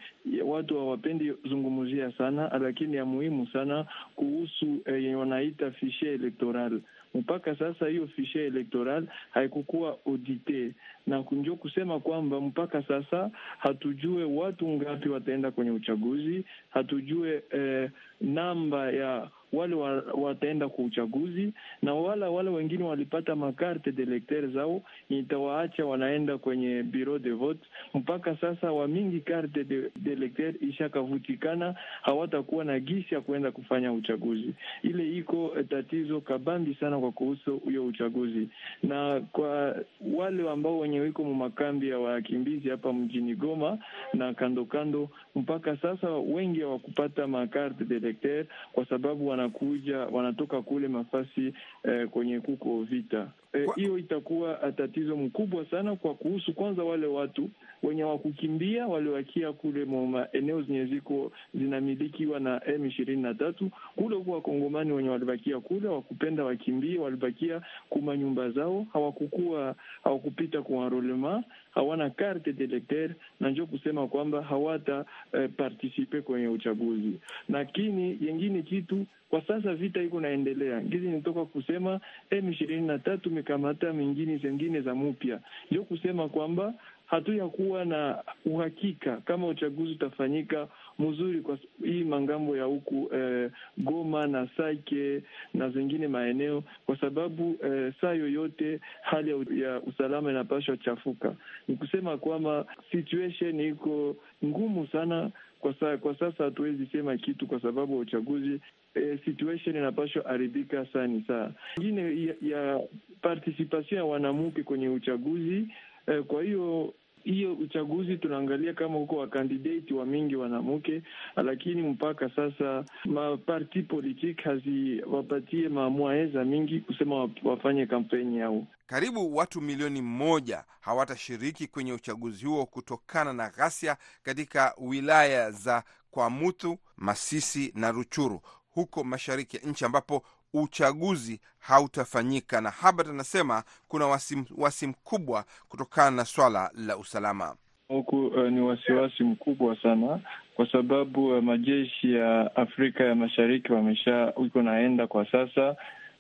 watu 0.46 0.78
hawapendi 0.80 1.34
zungumzia 1.50 2.12
sana, 2.12 2.58
lakini 2.62 2.96
ya 2.96 3.06
muhimu 3.06 3.48
sana 3.48 3.86
kuhusu 4.16 4.82
eh, 4.86 5.20
wanaita 5.20 5.72
fishe 5.72 6.14
electoral. 6.14 6.82
Mpaka 7.18 7.56
sasa 7.56 7.88
hiyo 7.88 8.08
fishe 8.08 8.46
electoral 8.46 9.08
haikukuwa 9.32 9.98
audite, 10.08 10.72
na 11.08 11.24
njo 11.32 11.56
kusema 11.56 12.00
kwamba 12.00 12.42
mpaka 12.42 12.84
sasa 12.84 13.32
hatujue 13.58 14.24
watu 14.24 14.68
ngapi 14.68 15.10
wataenda 15.10 15.52
kwenye 15.52 15.72
uchaguzi, 15.72 16.46
hatujue 16.70 17.44
eh, 17.52 17.92
namba 18.22 18.92
ya 18.92 19.30
wale 19.54 19.76
wataenda 20.14 20.70
kwa 20.70 20.86
uchaguzi 20.86 21.54
na 21.82 21.94
wala 21.94 22.30
wale 22.30 22.50
wengine 22.50 22.84
walipata 22.84 23.36
makarte 23.36 23.92
de 23.92 24.06
lecteur 24.06 24.48
zao, 24.52 24.82
itawaacha 25.10 25.86
wanaenda 25.86 26.38
kwenye 26.38 26.84
bureau 26.84 27.20
de 27.20 27.32
vote. 27.32 27.60
Mpaka 27.94 28.38
sasa 28.38 28.72
wamingi 28.72 29.20
karte 29.20 29.64
de, 29.64 29.92
de 29.96 30.16
lecteur 30.16 30.54
ishakavutikana, 30.62 31.76
hawatakuwa 32.02 32.66
na 32.66 32.80
gisi 32.80 33.14
ya 33.16 33.22
kuenda 33.22 33.52
kufanya 33.52 33.94
uchaguzi. 33.94 34.54
Ile 34.84 35.18
iko 35.18 35.54
tatizo 35.70 36.22
kabambi 36.22 36.76
sana 36.80 37.00
kwa 37.00 37.12
kuhusu 37.12 37.58
huyo 37.58 37.86
uchaguzi, 37.86 38.50
na 38.84 39.22
kwa 39.32 39.76
wale 40.16 40.50
ambao 40.50 40.80
wenye 40.80 41.00
wiko 41.00 41.24
mumakambi 41.24 41.90
ya 41.90 42.00
wakimbizi 42.00 42.70
hapa 42.70 42.94
mjini 42.94 43.36
Goma 43.36 43.78
na 44.14 44.34
kando 44.34 44.66
kando, 44.66 45.10
mpaka 45.36 45.78
sasa 45.78 46.10
wengi 46.10 46.60
hawakupata 46.62 47.28
makarte 47.28 47.86
de 47.86 48.00
lecteur 48.00 48.46
kwa 48.74 48.86
sababu 48.86 49.28
wanakuja 49.38 49.98
wanatoka 50.00 50.62
kule 50.62 50.88
mafasi 50.88 51.54
eh, 51.84 52.08
kwenye 52.08 52.40
kuko 52.40 52.84
vita 52.84 53.28
hiyo 53.76 53.98
eh, 53.98 54.04
itakuwa 54.04 54.72
tatizo 54.78 55.16
mkubwa 55.16 55.66
sana 55.66 55.96
kwa 55.96 56.14
kuhusu 56.16 56.54
kwanza 56.54 56.84
wale 56.84 57.08
watu 57.08 57.50
wenye 57.84 58.04
wakukimbia 58.04 58.88
waliwakia 58.88 59.54
kule 59.54 59.86
mwa 59.86 60.28
eneo 60.36 60.62
zenye 60.62 60.86
ziko 60.86 61.32
zinamilikiwa 61.54 62.40
na 62.40 62.62
M 62.66 62.86
ishirini 62.86 63.22
na 63.22 63.34
tatu 63.34 63.70
kule 63.96 64.16
huko, 64.16 64.32
wakongomani 64.32 64.92
wenye 64.92 65.10
walibakia 65.10 65.60
kule 65.60 65.88
wakupenda 65.88 66.44
wakimbie, 66.44 67.00
walibakia 67.00 67.62
kuma 67.90 68.18
nyumba 68.18 68.50
zao, 68.50 68.86
hawakukuwa 68.94 69.76
hawakupita 70.04 70.62
kwa 70.62 70.78
enrolement, 70.86 71.46
hawana 71.72 72.10
carte 72.10 72.54
d'electeur, 72.54 73.10
na 73.40 73.50
njo 73.50 73.66
kusema 73.66 74.08
kwamba 74.08 74.42
hawata 74.42 75.06
eh, 75.34 75.50
participe 75.58 76.22
kwenye 76.22 76.48
uchaguzi. 76.48 77.12
Lakini 77.50 78.18
yengine 78.22 78.62
kitu 78.62 79.06
kwa 79.30 79.42
sasa 79.42 79.74
vita 79.76 80.02
iko 80.04 80.22
naendelea, 80.22 80.82
ngizi 80.82 81.08
nitoka 81.08 81.46
kusema 81.46 82.00
M 82.30 82.52
ishirini 82.52 82.88
na 82.88 83.00
tatu 83.00 83.32
imekamata 83.38 83.94
mingine 83.94 84.38
zengine 84.38 84.82
za 84.82 84.96
mupya, 84.96 85.40
ndio 85.72 85.84
kusema 85.84 86.30
kwamba 86.30 86.74
hatuya 87.06 87.48
kuwa 87.48 87.86
na 87.86 88.24
uhakika 88.46 89.18
kama 89.18 89.48
uchaguzi 89.48 89.92
utafanyika 89.92 90.68
mzuri 91.00 91.42
kwa 91.42 91.58
hii 91.84 92.04
mangambo 92.04 92.58
ya 92.58 92.64
huku 92.64 93.10
eh, 93.16 93.52
Goma 93.78 94.28
na 94.28 94.48
Sake 94.58 95.22
na 95.54 95.70
zingine 95.70 96.08
maeneo, 96.08 96.64
kwa 96.86 96.98
sababu 97.00 97.58
eh, 97.66 97.94
saa 98.02 98.14
yoyote 98.14 98.80
hali 99.02 99.62
ya 99.62 99.82
usalama 99.82 100.32
inapashwa 100.32 100.78
chafuka. 100.78 101.36
Ni 101.68 101.76
kusema 101.76 102.18
kwamba 102.18 102.66
situation 102.92 103.60
iko 103.60 104.16
ngumu 104.46 104.88
sana 104.88 105.32
kwa, 105.60 105.74
sa, 105.74 105.98
kwa 105.98 106.16
sasa 106.20 106.44
hatuwezi 106.44 106.86
sema 106.92 107.18
kitu 107.18 107.48
kwa 107.48 107.62
sababu 107.62 107.94
ya 107.94 108.00
uchaguzi 108.00 108.60
eh, 108.98 109.20
situation 109.26 109.76
inapashwa 109.76 110.24
haribika 110.24 110.86
sana 110.94 111.22
saa 111.28 111.52
ingine 111.78 112.26
ya, 112.26 112.36
ya 112.42 112.80
participation 113.22 113.98
ya 113.98 114.06
wanamke 114.06 114.64
kwenye 114.64 114.90
uchaguzi 114.90 115.68
eh, 116.08 116.24
kwa 116.24 116.44
hiyo 116.44 116.94
hiyo 117.24 117.54
uchaguzi 117.54 118.18
tunaangalia 118.18 118.74
kama 118.74 118.96
huko 118.98 119.16
wakandidati 119.18 119.94
wa 119.94 120.06
mingi 120.06 120.36
wanamke, 120.36 121.02
lakini 121.36 121.82
mpaka 121.82 122.30
sasa 122.36 122.86
maparti 123.06 123.82
politique 123.82 124.44
haziwapatie 124.44 125.70
mamwaeza 125.70 126.46
mingi 126.46 126.80
kusema 126.80 127.30
wafanye 127.44 127.86
kampeni 127.86 128.38
yao. 128.38 128.68
Karibu 128.88 129.36
watu 129.36 129.62
milioni 129.62 130.02
moja 130.02 130.64
hawatashiriki 130.82 131.68
kwenye 131.68 131.94
uchaguzi 131.94 132.46
huo 132.46 132.66
kutokana 132.66 133.34
na 133.34 133.50
ghasia 133.50 133.98
katika 134.24 134.74
wilaya 134.82 135.52
za 135.52 135.84
Kwamutu, 136.12 136.78
Masisi 136.98 137.72
na 137.76 137.92
Ruchuru 137.92 138.42
huko 138.78 139.04
mashariki 139.04 139.58
ya 139.58 139.64
nchi 139.64 139.86
ambapo 139.86 140.24
uchaguzi 140.54 141.40
hautafanyika, 141.60 142.62
na 142.62 142.70
Habert 142.70 143.10
anasema 143.10 143.64
kuna 143.88 144.08
wasiwasi 144.08 144.88
mkubwa 144.88 145.46
kutokana 145.70 146.12
na 146.18 146.26
swala 146.26 146.72
la 146.74 146.98
usalama 146.98 147.56
huku. 147.88 148.28
Uh, 148.28 148.50
ni 148.50 148.62
wasiwasi 148.62 149.24
mkubwa 149.24 149.78
sana 149.84 150.20
kwa 150.56 150.72
sababu 150.72 151.28
uh, 151.38 151.44
majeshi 151.44 152.14
ya 152.14 152.56
Afrika 152.56 153.04
ya 153.04 153.16
Mashariki 153.16 153.74
wamesha 153.74 154.34
iko 154.46 154.62
naenda 154.62 155.08
kwa 155.08 155.32
sasa 155.32 155.76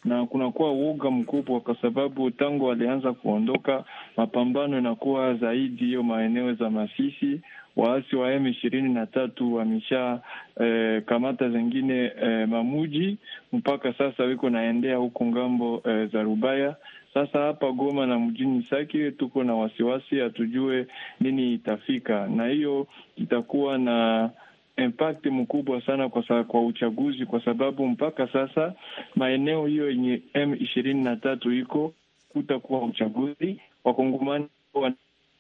na 0.06 0.26
kunakuwa 0.26 0.72
uoga 0.72 1.12
mkubwa 1.12 1.60
kwa 1.62 1.76
sababu 1.82 2.32
tangu 2.32 2.66
walianza 2.66 3.14
kuondoka, 3.14 3.84
mapambano 4.18 4.78
inakuwa 4.78 5.34
zaidi 5.34 5.86
hiyo 5.86 6.04
maeneo 6.04 6.54
za 6.54 6.70
Masisi. 6.70 7.42
Waasi 7.78 8.16
wa 8.16 8.34
M 8.34 8.48
ishirini 8.48 8.94
na 8.94 9.06
tatu 9.06 9.54
wamesha 9.56 10.20
eh, 10.60 11.04
kamata 11.06 11.50
zengine 11.50 12.12
eh, 12.22 12.48
mamuji. 12.48 13.18
Mpaka 13.54 13.94
sasa 13.94 14.24
wiko 14.24 14.50
naendea 14.50 14.98
huko 14.98 15.26
ng'ambo 15.26 15.82
eh, 15.86 16.10
za 16.12 16.24
Rubaya. 16.24 16.76
Sasa 17.14 17.40
hapa 17.40 17.72
Goma 17.72 18.06
na 18.06 18.20
mjini 18.20 18.64
Sake 18.64 19.12
tuko 19.12 19.44
na 19.44 19.56
wasiwasi, 19.56 20.20
hatujue 20.20 20.88
nini 21.20 21.54
itafika, 21.54 22.28
na 22.28 22.48
hiyo 22.48 22.88
itakuwa 23.16 23.78
na 23.78 24.30
impact 24.78 25.26
mkubwa 25.26 25.82
sana 25.82 26.10
kwa, 26.10 26.44
kwa 26.44 26.66
uchaguzi 26.66 27.26
kwa 27.26 27.46
sababu 27.46 27.88
mpaka 27.88 28.28
sasa 28.28 28.74
maeneo 29.16 29.66
hiyo 29.68 29.90
yenye 29.90 30.22
M 30.34 30.54
ishirini 30.60 31.04
na 31.04 31.16
tatu 31.16 31.52
iko 31.54 31.94
kutakuwa 32.30 32.82
uchaguzi. 32.84 33.60
Wakongomani 33.84 34.48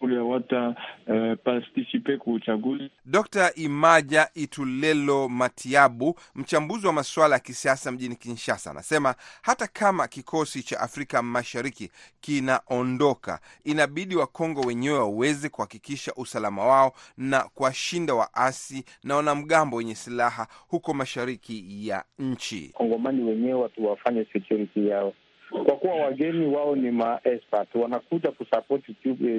wata 0.01 0.75
uh, 1.07 2.17
kwa 2.17 2.33
uchaguzi. 2.33 2.89
Dr. 3.05 3.51
Imaja 3.55 4.29
Itulelo 4.35 5.29
Matiabu, 5.29 6.15
mchambuzi 6.35 6.87
wa 6.87 6.93
masuala 6.93 7.35
ya 7.35 7.39
kisiasa 7.39 7.91
mjini 7.91 8.15
Kinshasa, 8.15 8.71
anasema 8.71 9.15
hata 9.41 9.67
kama 9.67 10.07
kikosi 10.07 10.63
cha 10.63 10.79
Afrika 10.79 11.21
Mashariki 11.21 11.91
kinaondoka, 12.21 13.39
inabidi 13.63 14.15
Wakongo 14.15 14.61
wenyewe 14.61 14.97
waweze 14.99 15.49
kuhakikisha 15.49 16.13
usalama 16.15 16.65
wao 16.65 16.93
na 17.17 17.39
kuwashinda 17.41 18.13
waasi 18.13 18.83
na 19.03 19.15
wanamgambo 19.15 19.77
wenye 19.77 19.95
silaha 19.95 20.47
huko 20.67 20.93
mashariki 20.93 21.87
ya 21.87 22.03
nchi. 22.19 22.71
Kongomani 22.73 23.23
wenyewe 23.23 23.53
watu 23.53 23.85
wafanye 23.85 24.25
security 24.33 24.87
yao 24.87 25.13
kwa 25.49 25.75
kuwa 25.75 25.95
wageni 25.95 26.55
wao 26.55 26.75
ni 26.75 26.91
maexpert 26.91 27.75
wanakuja 27.75 28.31
kusapoti 28.31 28.95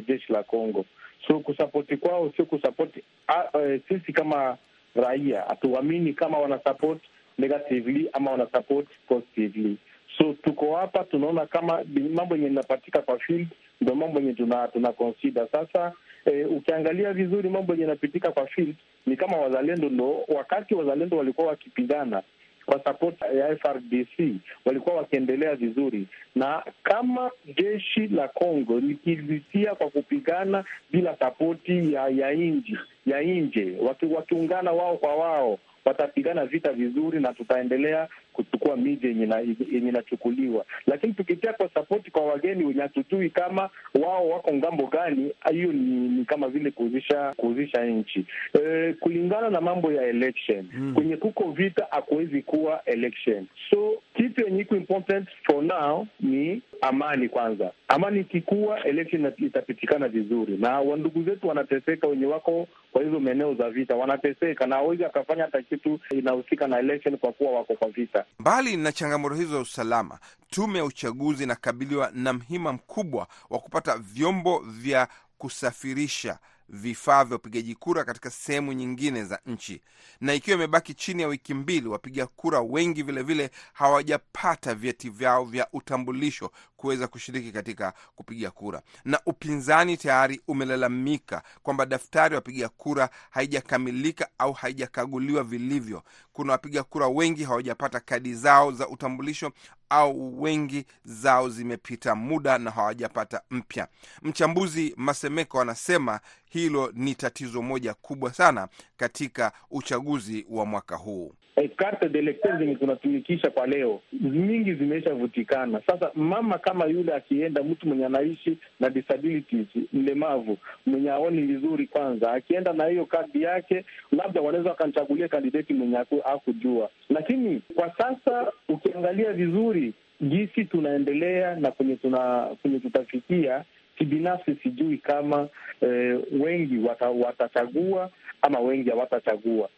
jeshi 0.08 0.32
la 0.32 0.42
Congo. 0.42 0.84
So 1.26 1.40
kusapoti 1.40 1.96
kwao 1.96 2.32
sio 2.36 2.44
kusapoti 2.44 3.02
uh, 3.28 3.60
uh, 3.60 3.80
sisi 3.88 4.12
kama 4.12 4.56
raia 4.94 5.42
hatuamini 5.48 6.12
kama 6.12 6.38
wanasupport 6.38 7.00
negatively 7.38 8.08
ama 8.12 8.30
wanasupport 8.30 8.86
positively. 9.08 9.76
So 10.18 10.32
tuko 10.44 10.76
hapa 10.76 11.04
tunaona 11.04 11.46
kama 11.46 11.84
mambo 12.14 12.34
yenye 12.34 12.46
inapatika 12.46 13.02
kwa 13.02 13.18
field 13.18 13.48
ndo 13.80 13.94
mambo 13.94 14.20
yenye 14.20 14.32
tuna, 14.34 14.68
tuna 14.68 14.92
consider 14.92 15.48
sasa. 15.52 15.92
Eh, 16.24 16.52
ukiangalia 16.52 17.12
vizuri 17.12 17.48
mambo 17.48 17.72
yenye 17.72 17.84
inapitika 17.84 18.30
kwa 18.32 18.46
field 18.46 18.74
ni 19.06 19.16
kama 19.16 19.36
wazalendo 19.36 19.88
ndo 19.88 20.24
wakati 20.28 20.74
wazalendo 20.74 21.16
walikuwa 21.16 21.46
wakipigana 21.46 22.22
kwa 22.68 22.80
support 22.84 23.14
ya 23.34 23.56
FRDC 23.56 24.34
walikuwa 24.64 24.94
wakiendelea 24.96 25.54
vizuri, 25.54 26.06
na 26.34 26.62
kama 26.82 27.30
jeshi 27.56 28.08
la 28.08 28.28
Congo 28.28 28.80
likizitia 28.80 29.74
kwa 29.74 29.90
kupigana 29.90 30.64
bila 30.92 31.16
sapoti 31.16 31.92
ya 31.92 32.08
ya 32.08 32.32
nji 32.34 32.78
ya 33.06 33.22
nje, 33.22 33.76
wakiungana 34.16 34.72
wao 34.72 34.96
kwa 34.96 35.14
wao 35.16 35.58
watapigana 35.84 36.46
vita 36.46 36.72
vizuri, 36.72 37.20
na 37.20 37.32
tutaendelea 37.32 38.08
kuchukua 38.38 38.76
miji 38.76 39.06
yenye 39.06 39.88
inachukuliwa. 39.88 40.64
Lakini 40.86 41.12
tukitia 41.12 41.52
kwa 41.52 41.68
sapoti 41.74 42.10
kwa 42.10 42.22
wageni 42.26 42.64
wenye 42.64 42.80
hatujui 42.80 43.30
kama 43.30 43.70
wao 44.02 44.28
wako 44.28 44.54
ng'ambo 44.54 44.86
gani, 44.86 45.32
hiyo 45.52 45.72
ni, 45.72 46.08
ni 46.08 46.24
kama 46.24 46.48
vile 46.48 46.70
kuuzisha 46.70 47.32
kuuzisha 47.36 47.84
nchi 47.84 48.24
e, 48.62 48.92
kulingana 49.00 49.50
na 49.50 49.60
mambo 49.60 49.92
ya 49.92 50.02
election 50.02 50.66
mm. 50.74 50.94
Kwenye 50.94 51.16
kuko 51.16 51.50
vita 51.50 51.86
hakuwezi 51.90 52.42
kuwa 52.42 52.84
election, 52.84 53.46
so 53.70 54.02
kitu 54.14 54.44
yenye 54.44 54.60
iko 54.60 54.76
important 54.76 55.28
for 55.46 55.64
now 55.64 56.06
ni 56.20 56.62
amani 56.80 57.28
kwanza. 57.28 57.72
Amani 57.88 58.20
ikikuwa 58.20 58.84
election 58.84 59.32
itapitikana 59.38 60.08
vizuri, 60.08 60.56
na 60.56 60.80
wandugu 60.80 61.22
zetu 61.22 61.48
wanateseka, 61.48 62.06
wenye 62.08 62.26
wako 62.26 62.68
kwa 62.92 63.02
hizo 63.02 63.20
maeneo 63.20 63.54
za 63.54 63.70
vita 63.70 63.96
wanateseka, 63.96 64.66
na 64.66 64.76
hawezi 64.76 65.04
akafanya 65.04 65.42
hata 65.44 65.62
kitu 65.62 66.00
inahusika 66.10 66.66
na 66.68 66.78
election 66.78 67.16
kwa 67.16 67.32
kuwa 67.32 67.52
wako 67.52 67.74
kwa 67.74 67.88
vita. 67.88 68.24
Mbali 68.38 68.76
na 68.76 68.92
changamoto 68.92 69.34
hizo 69.34 69.52
za 69.52 69.58
usalama, 69.60 70.18
tume 70.50 70.78
ya 70.78 70.84
uchaguzi 70.84 71.42
inakabiliwa 71.42 72.10
na 72.14 72.32
mhima 72.32 72.72
mkubwa 72.72 73.28
wa 73.50 73.58
kupata 73.58 73.98
vyombo 73.98 74.58
vya 74.58 75.08
kusafirisha 75.38 76.38
vifaa 76.68 77.24
vya 77.24 77.36
upigaji 77.36 77.74
kura 77.74 78.04
katika 78.04 78.30
sehemu 78.30 78.72
nyingine 78.72 79.24
za 79.24 79.38
nchi, 79.46 79.80
na 80.20 80.34
ikiwa 80.34 80.56
imebaki 80.56 80.94
chini 80.94 81.22
ya 81.22 81.28
wiki 81.28 81.54
mbili, 81.54 81.88
wapiga 81.88 82.26
kura 82.26 82.60
wengi 82.60 83.02
vilevile 83.02 83.50
hawajapata 83.72 84.74
vyeti 84.74 85.10
vyao 85.10 85.44
vya 85.44 85.68
utambulisho 85.72 86.50
kuweza 86.76 87.08
kushiriki 87.08 87.52
katika 87.52 87.92
kupiga 88.16 88.50
kura, 88.50 88.82
na 89.04 89.20
upinzani 89.26 89.96
tayari 89.96 90.40
umelalamika 90.48 91.42
kwamba 91.62 91.86
daftari 91.86 92.34
wapiga 92.34 92.68
kura 92.68 93.10
haijakamilika 93.30 94.28
au 94.38 94.52
haijakaguliwa 94.52 95.44
vilivyo. 95.44 96.02
Kuna 96.32 96.52
wapiga 96.52 96.82
kura 96.82 97.08
wengi 97.08 97.44
hawajapata 97.44 98.00
kadi 98.00 98.34
zao 98.34 98.72
za 98.72 98.88
utambulisho 98.88 99.52
au 99.90 100.42
wengi 100.42 100.86
zao 101.04 101.48
zimepita 101.48 102.14
muda 102.14 102.58
na 102.58 102.70
hawajapata 102.70 103.42
mpya. 103.50 103.88
Mchambuzi 104.22 104.94
Masemeko 104.96 105.60
anasema 105.60 106.20
hilo 106.50 106.90
ni 106.94 107.14
tatizo 107.14 107.62
moja 107.62 107.94
kubwa 107.94 108.32
sana 108.34 108.68
katika 108.96 109.52
uchaguzi 109.70 110.46
wa 110.48 110.66
mwaka 110.66 110.96
huu. 110.96 111.34
Karte 111.66 112.08
de 112.08 112.20
lecteur 112.22 112.58
zenye 112.58 112.74
tunatumikisha 112.74 113.50
kwa 113.50 113.66
leo 113.66 114.00
mingi 114.20 114.74
zimeshavutikana. 114.74 115.80
Sasa 115.86 116.10
mama 116.14 116.58
kama 116.58 116.86
yule 116.86 117.14
akienda, 117.14 117.62
mtu 117.62 117.86
mwenye 117.88 118.06
anaishi 118.06 118.58
na 118.80 118.90
disabilities, 118.90 119.66
mlemavu 119.92 120.58
mwenye 120.86 121.10
aoni 121.10 121.42
vizuri, 121.42 121.86
kwanza 121.86 122.32
akienda 122.32 122.72
na 122.72 122.86
hiyo 122.86 123.06
kadi 123.06 123.42
yake, 123.42 123.84
labda 124.12 124.40
wanaweza 124.40 124.70
wakamchagulia 124.70 125.28
kandidati 125.28 125.74
mwenye 125.74 125.96
hakujua. 126.24 126.90
Lakini 127.10 127.62
kwa 127.74 127.92
sasa 127.98 128.52
ukiangalia 128.68 129.32
vizuri 129.32 129.92
jinsi 130.20 130.64
tunaendelea 130.64 131.56
na 131.56 131.70
kwenye 131.70 131.96
tuna 131.96 132.48
kwenye 132.62 132.80
tutafikia 132.80 133.64
kibinafsi 133.96 134.54
sijui 134.62 134.98
kama 134.98 135.48
eh, 135.80 136.18
wengi 136.40 136.78
wata, 136.78 137.08
watachagua 137.10 138.10
ama 138.42 138.60
wengi 138.60 138.90
hawatachagua. 138.90 139.68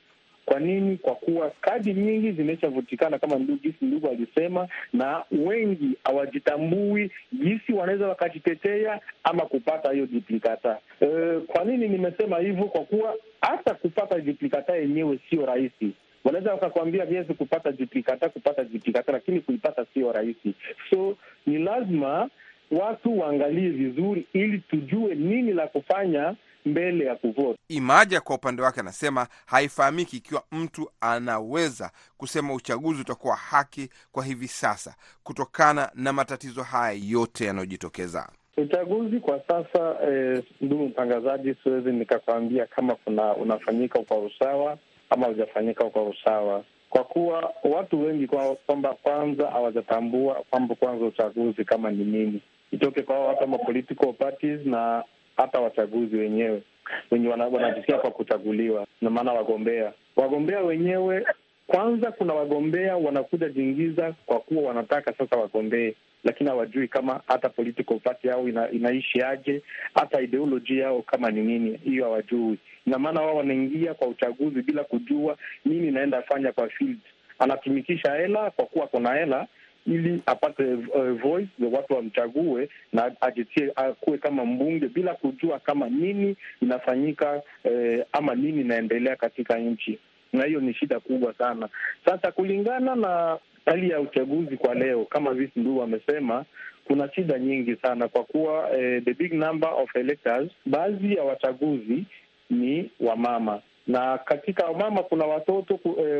Kwa 0.46 0.60
nini? 0.60 0.96
Kwa 0.96 1.14
kuwa 1.14 1.50
kadi 1.60 1.94
nyingi 1.94 2.32
zimeshavutikana 2.32 3.18
kama 3.18 3.36
jinsi 3.38 3.84
ndugu 3.84 4.08
alisema, 4.08 4.68
na 4.92 5.24
wengi 5.32 5.90
hawajitambui 6.04 7.10
jinsi 7.32 7.72
wanaweza 7.72 8.08
wakajitetea 8.08 9.00
ama 9.24 9.42
kupata 9.46 9.92
hiyo 9.92 10.06
duplikata. 10.06 10.78
E, 11.00 11.06
kwa 11.46 11.64
nini 11.64 11.88
nimesema 11.88 12.38
hivyo? 12.38 12.64
Kwa 12.64 12.80
kuwa 12.84 13.14
hata 13.40 13.74
kupata 13.74 14.18
duplikata 14.20 14.76
yenyewe 14.76 15.18
sio 15.30 15.46
rahisi. 15.46 15.92
Wanaweza 16.24 16.52
wakakwambia 16.52 17.06
viwezi 17.06 17.34
kupata 17.34 17.72
jipikata 17.72 18.28
kupata 18.28 18.64
jipikata, 18.64 19.12
lakini 19.12 19.40
kuipata 19.40 19.86
sio 19.94 20.12
rahisi. 20.12 20.54
So 20.90 21.16
ni 21.46 21.58
lazima 21.58 22.28
watu 22.70 23.18
waangalie 23.18 23.68
vizuri, 23.68 24.26
ili 24.32 24.58
tujue 24.58 25.14
nini 25.14 25.52
la 25.52 25.66
kufanya 25.66 26.34
mbele 26.66 27.04
ya 27.04 27.16
kuvota. 27.16 27.58
Imaja 27.68 28.20
kwa 28.20 28.36
upande 28.36 28.62
wake 28.62 28.80
anasema 28.80 29.26
haifahamiki 29.46 30.16
ikiwa 30.16 30.42
mtu 30.52 30.90
anaweza 31.00 31.90
kusema 32.16 32.54
uchaguzi 32.54 33.00
utakuwa 33.00 33.36
haki 33.36 33.88
kwa 34.12 34.24
hivi 34.24 34.48
sasa 34.48 34.94
kutokana 35.22 35.90
na 35.94 36.12
matatizo 36.12 36.62
haya 36.62 36.98
yote 37.08 37.44
yanayojitokeza. 37.44 38.28
Uchaguzi 38.56 39.20
kwa 39.20 39.40
sasa 39.48 39.96
eh, 40.10 40.42
mtangazaji, 40.60 41.54
siwezi 41.62 41.92
nikakwambia 41.92 42.66
kama 42.66 42.94
kuna 42.94 43.34
unafanyika 43.36 43.98
kwa 43.98 44.18
usawa 44.18 44.78
ama 45.10 45.26
hujafanyika 45.26 45.84
kwa 45.84 46.02
usawa, 46.02 46.64
kwa 46.90 47.04
kuwa 47.04 47.52
watu 47.64 48.02
wengi 48.02 48.26
kwamba 48.66 48.94
kwanza 49.02 49.50
hawajatambua 49.50 50.34
kwamba 50.50 50.74
kwanza 50.74 51.04
uchaguzi 51.06 51.64
kama 51.64 51.90
ni 51.90 52.04
nini, 52.04 52.40
itoke 52.70 53.02
kwa 53.02 53.18
watu 53.26 53.44
ama 53.44 53.58
political 53.58 54.12
parties 54.12 54.66
na 54.66 55.04
hata 55.40 55.60
wachaguzi 55.60 56.16
wenyewe 56.16 56.62
wenye 57.10 57.28
wanajisikia 57.28 57.98
kwa 57.98 58.10
kuchaguliwa, 58.10 58.86
na 59.02 59.10
maana 59.10 59.32
wagombea 59.32 59.92
wagombea 60.16 60.60
wenyewe 60.60 61.24
kwanza, 61.66 62.12
kuna 62.12 62.34
wagombea 62.34 62.96
wanakuja 62.96 63.48
jingiza 63.48 64.14
kwa 64.26 64.40
kuwa 64.40 64.62
wanataka 64.62 65.12
sasa 65.18 65.36
wagombee, 65.36 65.94
lakini 66.24 66.50
hawajui 66.50 66.88
kama 66.88 67.20
hata 67.26 67.48
political 67.48 67.98
party 68.00 68.28
yao 68.28 68.48
ina, 68.48 68.70
inaishi 68.70 69.22
aje, 69.22 69.62
hata 69.94 70.20
ideoloji 70.20 70.78
yao 70.78 71.02
kama 71.02 71.30
ni 71.30 71.40
nini, 71.42 71.76
hiyo 71.84 72.04
hawajui. 72.04 72.58
Ina 72.86 72.98
maana 72.98 73.20
wao 73.20 73.36
wanaingia 73.36 73.94
kwa 73.94 74.08
uchaguzi 74.08 74.62
bila 74.62 74.84
kujua 74.84 75.36
nini 75.64 75.88
inaenda 75.88 76.22
fanya 76.22 76.52
kwa 76.52 76.68
field. 76.68 76.98
Anatumikisha 77.38 78.14
hela 78.14 78.50
kwa 78.50 78.64
kuwa 78.66 78.86
kuna 78.86 79.14
hela 79.14 79.46
ili 79.86 80.22
apate 80.26 80.64
uh, 80.74 81.10
voice 81.22 81.48
watu 81.72 81.94
wamchague 81.94 82.68
na 82.92 83.12
ajitie 83.20 83.72
akuwe 83.76 84.18
kama 84.18 84.44
mbunge 84.44 84.88
bila 84.88 85.14
kujua 85.14 85.58
kama 85.58 85.88
nini 85.88 86.36
inafanyika 86.62 87.42
eh, 87.64 88.04
ama 88.12 88.34
nini 88.34 88.60
inaendelea 88.60 89.16
katika 89.16 89.58
nchi, 89.58 89.98
na 90.32 90.44
hiyo 90.44 90.60
ni 90.60 90.74
shida 90.74 91.00
kubwa 91.00 91.34
sana. 91.34 91.68
Sasa 92.04 92.32
kulingana 92.32 92.94
na 92.94 93.38
hali 93.66 93.90
ya 93.90 94.00
uchaguzi 94.00 94.56
kwa 94.56 94.74
leo, 94.74 95.04
kama 95.04 95.34
visi 95.34 95.52
ndugu 95.60 95.78
wamesema, 95.80 96.44
kuna 96.84 97.12
shida 97.14 97.38
nyingi 97.38 97.76
sana 97.76 98.08
kwa 98.08 98.24
kuwa 98.24 98.78
eh, 98.78 99.02
the 99.04 99.14
big 99.14 99.32
number 99.32 99.70
of 99.76 99.96
electors, 99.96 100.50
baadhi 100.66 101.14
ya 101.14 101.22
wachaguzi 101.24 102.04
ni 102.50 102.90
wamama 103.00 103.60
na 103.90 104.18
katika 104.18 104.64
wamama 104.66 105.02
kuna 105.02 105.24
watoto 105.26 105.78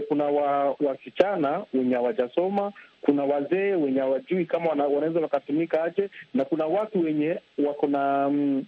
kuna 0.09 0.25
wasichana 0.81 1.65
wenye 1.75 1.95
hawajasoma, 1.95 2.73
kuna 3.01 3.25
wazee 3.25 3.75
wenye 3.75 4.01
hawajui 4.01 4.47
kama 4.47 4.71
wanaweza 4.71 5.21
wakatumika 5.21 5.85
aje, 5.85 6.11
na 6.35 6.45
kuna 6.45 6.67
watu 6.67 7.01
wenye 7.01 7.39
wako 7.67 7.87
na 7.87 8.27
um, 8.29 8.65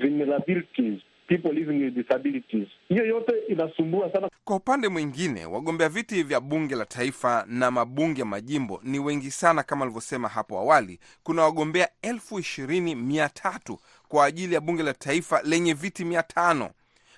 vulnerabilities, 0.00 1.00
people 1.28 1.52
living 1.52 1.84
with 1.84 1.94
disabilities. 1.94 2.68
Hiyo 2.88 3.06
yote 3.06 3.32
inasumbua 3.48 4.12
sana. 4.12 4.28
Kwa 4.44 4.56
upande 4.56 4.88
mwingine, 4.88 5.46
wagombea 5.46 5.88
viti 5.88 6.22
vya 6.22 6.40
bunge 6.40 6.74
la 6.74 6.84
taifa 6.86 7.44
na 7.48 7.70
mabunge 7.70 8.24
majimbo 8.24 8.80
ni 8.84 8.98
wengi 8.98 9.30
sana. 9.30 9.62
Kama 9.62 9.84
alivyosema 9.84 10.28
hapo 10.28 10.58
awali, 10.58 10.98
kuna 11.22 11.42
wagombea 11.42 11.88
elfu 12.02 12.38
ishirini 12.38 12.94
mia 12.94 13.28
tatu 13.28 13.78
kwa 14.08 14.24
ajili 14.24 14.54
ya 14.54 14.60
bunge 14.60 14.82
la 14.82 14.94
taifa 14.94 15.42
lenye 15.44 15.72
viti 15.74 16.04
mia 16.04 16.22
tano 16.22 16.70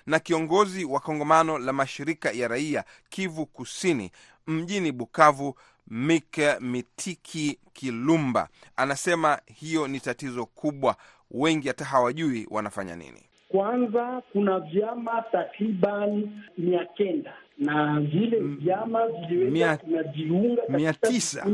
na 0.07 0.19
kiongozi 0.19 0.85
wa 0.85 0.99
kongamano 0.99 1.57
la 1.57 1.73
mashirika 1.73 2.31
ya 2.31 2.47
raia 2.47 2.83
Kivu 3.09 3.45
Kusini 3.45 4.11
mjini 4.47 4.91
Bukavu, 4.91 5.55
Mike 5.87 6.55
Mitiki 6.59 7.59
Kilumba. 7.73 8.47
Anasema 8.75 9.39
hiyo 9.45 9.87
ni 9.87 9.99
tatizo 9.99 10.45
kubwa, 10.45 10.95
wengi 11.31 11.67
hata 11.67 11.85
hawajui 11.85 12.47
wanafanya 12.51 12.95
nini. 12.95 13.23
Kwanza 13.49 14.21
kuna 14.31 14.59
vyama 14.59 15.23
takriban 15.31 16.29
mia 16.57 16.85
kenda 16.85 17.33
na 17.57 17.99
vile 17.99 18.39
vyama 18.39 19.07
viliweza 19.07 19.75
vinajiunga 19.85 20.61
mia 20.69 20.93
tisa 20.93 21.45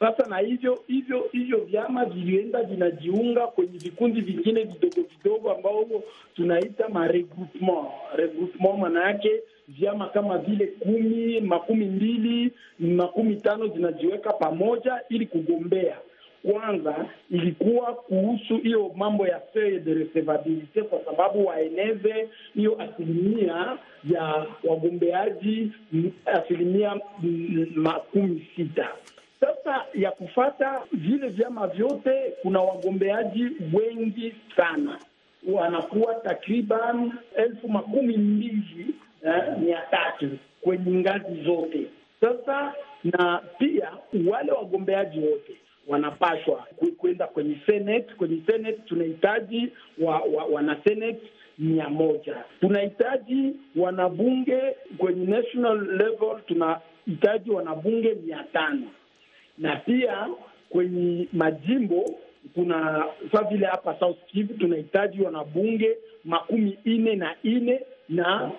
sasa 0.00 0.26
na 0.28 0.38
hivyo 0.38 0.78
hivyo 0.86 1.28
hivyo 1.32 1.58
vyama 1.58 2.04
vilienda 2.04 2.62
vinajiunga 2.62 3.46
kwenye 3.46 3.78
vikundi 3.78 4.20
vingine 4.20 4.64
vidogo 4.64 5.08
vidogo 5.16 5.52
ambao 5.52 5.84
tunaita 6.36 6.88
ma 6.88 7.06
regroupement. 7.08 7.88
Regroupement 8.16 8.78
maana 8.78 9.04
yake 9.08 9.30
vyama 9.68 10.08
kama 10.08 10.38
vile 10.38 10.66
kumi, 10.66 11.40
makumi 11.40 11.84
mbili, 11.86 12.52
makumi 12.78 13.36
tano 13.36 13.66
zinajiweka 13.66 14.32
pamoja 14.32 15.00
ili 15.08 15.26
kugombea. 15.26 15.96
Kwanza 16.52 17.06
ilikuwa 17.30 17.94
kuhusu 17.94 18.56
hiyo 18.58 18.90
mambo 18.96 19.26
ya 19.26 19.40
seuil 19.52 19.80
de 19.80 19.94
recevabilite, 19.94 20.82
kwa 20.82 21.00
sababu 21.04 21.46
waeneze 21.46 22.28
hiyo 22.54 22.80
asilimia 22.82 23.78
ya 24.10 24.46
wagombeaji 24.64 25.72
asilimia 26.26 27.00
makumi 27.74 28.46
sita. 28.56 28.88
Sasa 29.40 29.84
ya 29.94 30.10
kufata 30.10 30.82
vile 30.92 31.28
vyama 31.28 31.66
vyote, 31.66 32.32
kuna 32.42 32.60
wagombeaji 32.60 33.44
wengi 33.72 34.34
sana, 34.56 34.98
wanakuwa 35.52 36.14
takriban 36.14 37.12
elfu 37.36 37.68
makumi 37.68 38.16
mbili 38.16 38.94
eh, 39.26 39.42
mia 39.60 39.82
tatu 39.90 40.30
kwenye 40.60 40.92
ngazi 41.00 41.42
zote. 41.44 41.86
Sasa 42.20 42.74
na 43.04 43.42
pia 43.58 43.90
wale 44.30 44.52
wagombeaji 44.52 45.18
wote 45.20 45.52
wanapashwa 45.88 46.66
kwenda 46.98 47.26
kwenye 47.26 47.56
senate. 47.66 48.14
Kwenye 48.16 48.42
senate 48.46 48.78
tunahitaji 48.86 49.72
wa, 49.98 50.18
wa, 50.20 50.44
wana 50.44 50.76
senate 50.84 51.22
mia 51.58 51.88
moja. 51.88 52.44
Tunahitaji 52.60 53.52
wanabunge 53.76 54.60
kwenye 54.98 55.26
national 55.26 55.78
level, 55.96 56.40
tunahitaji 56.46 57.50
wanabunge 57.50 58.14
mia 58.14 58.44
tano 58.52 58.86
na 59.58 59.76
pia 59.76 60.28
kwenye 60.68 61.28
majimbo 61.32 62.14
kuna 62.54 63.04
saa 63.32 63.42
vile 63.42 63.66
hapa 63.66 63.96
South 64.00 64.18
Kivu 64.26 64.54
tunahitaji 64.54 65.22
wanabunge 65.22 65.96
makumi 66.24 66.78
nne 66.84 67.14
na 67.16 67.36
nne 67.44 67.80
na 68.08 68.50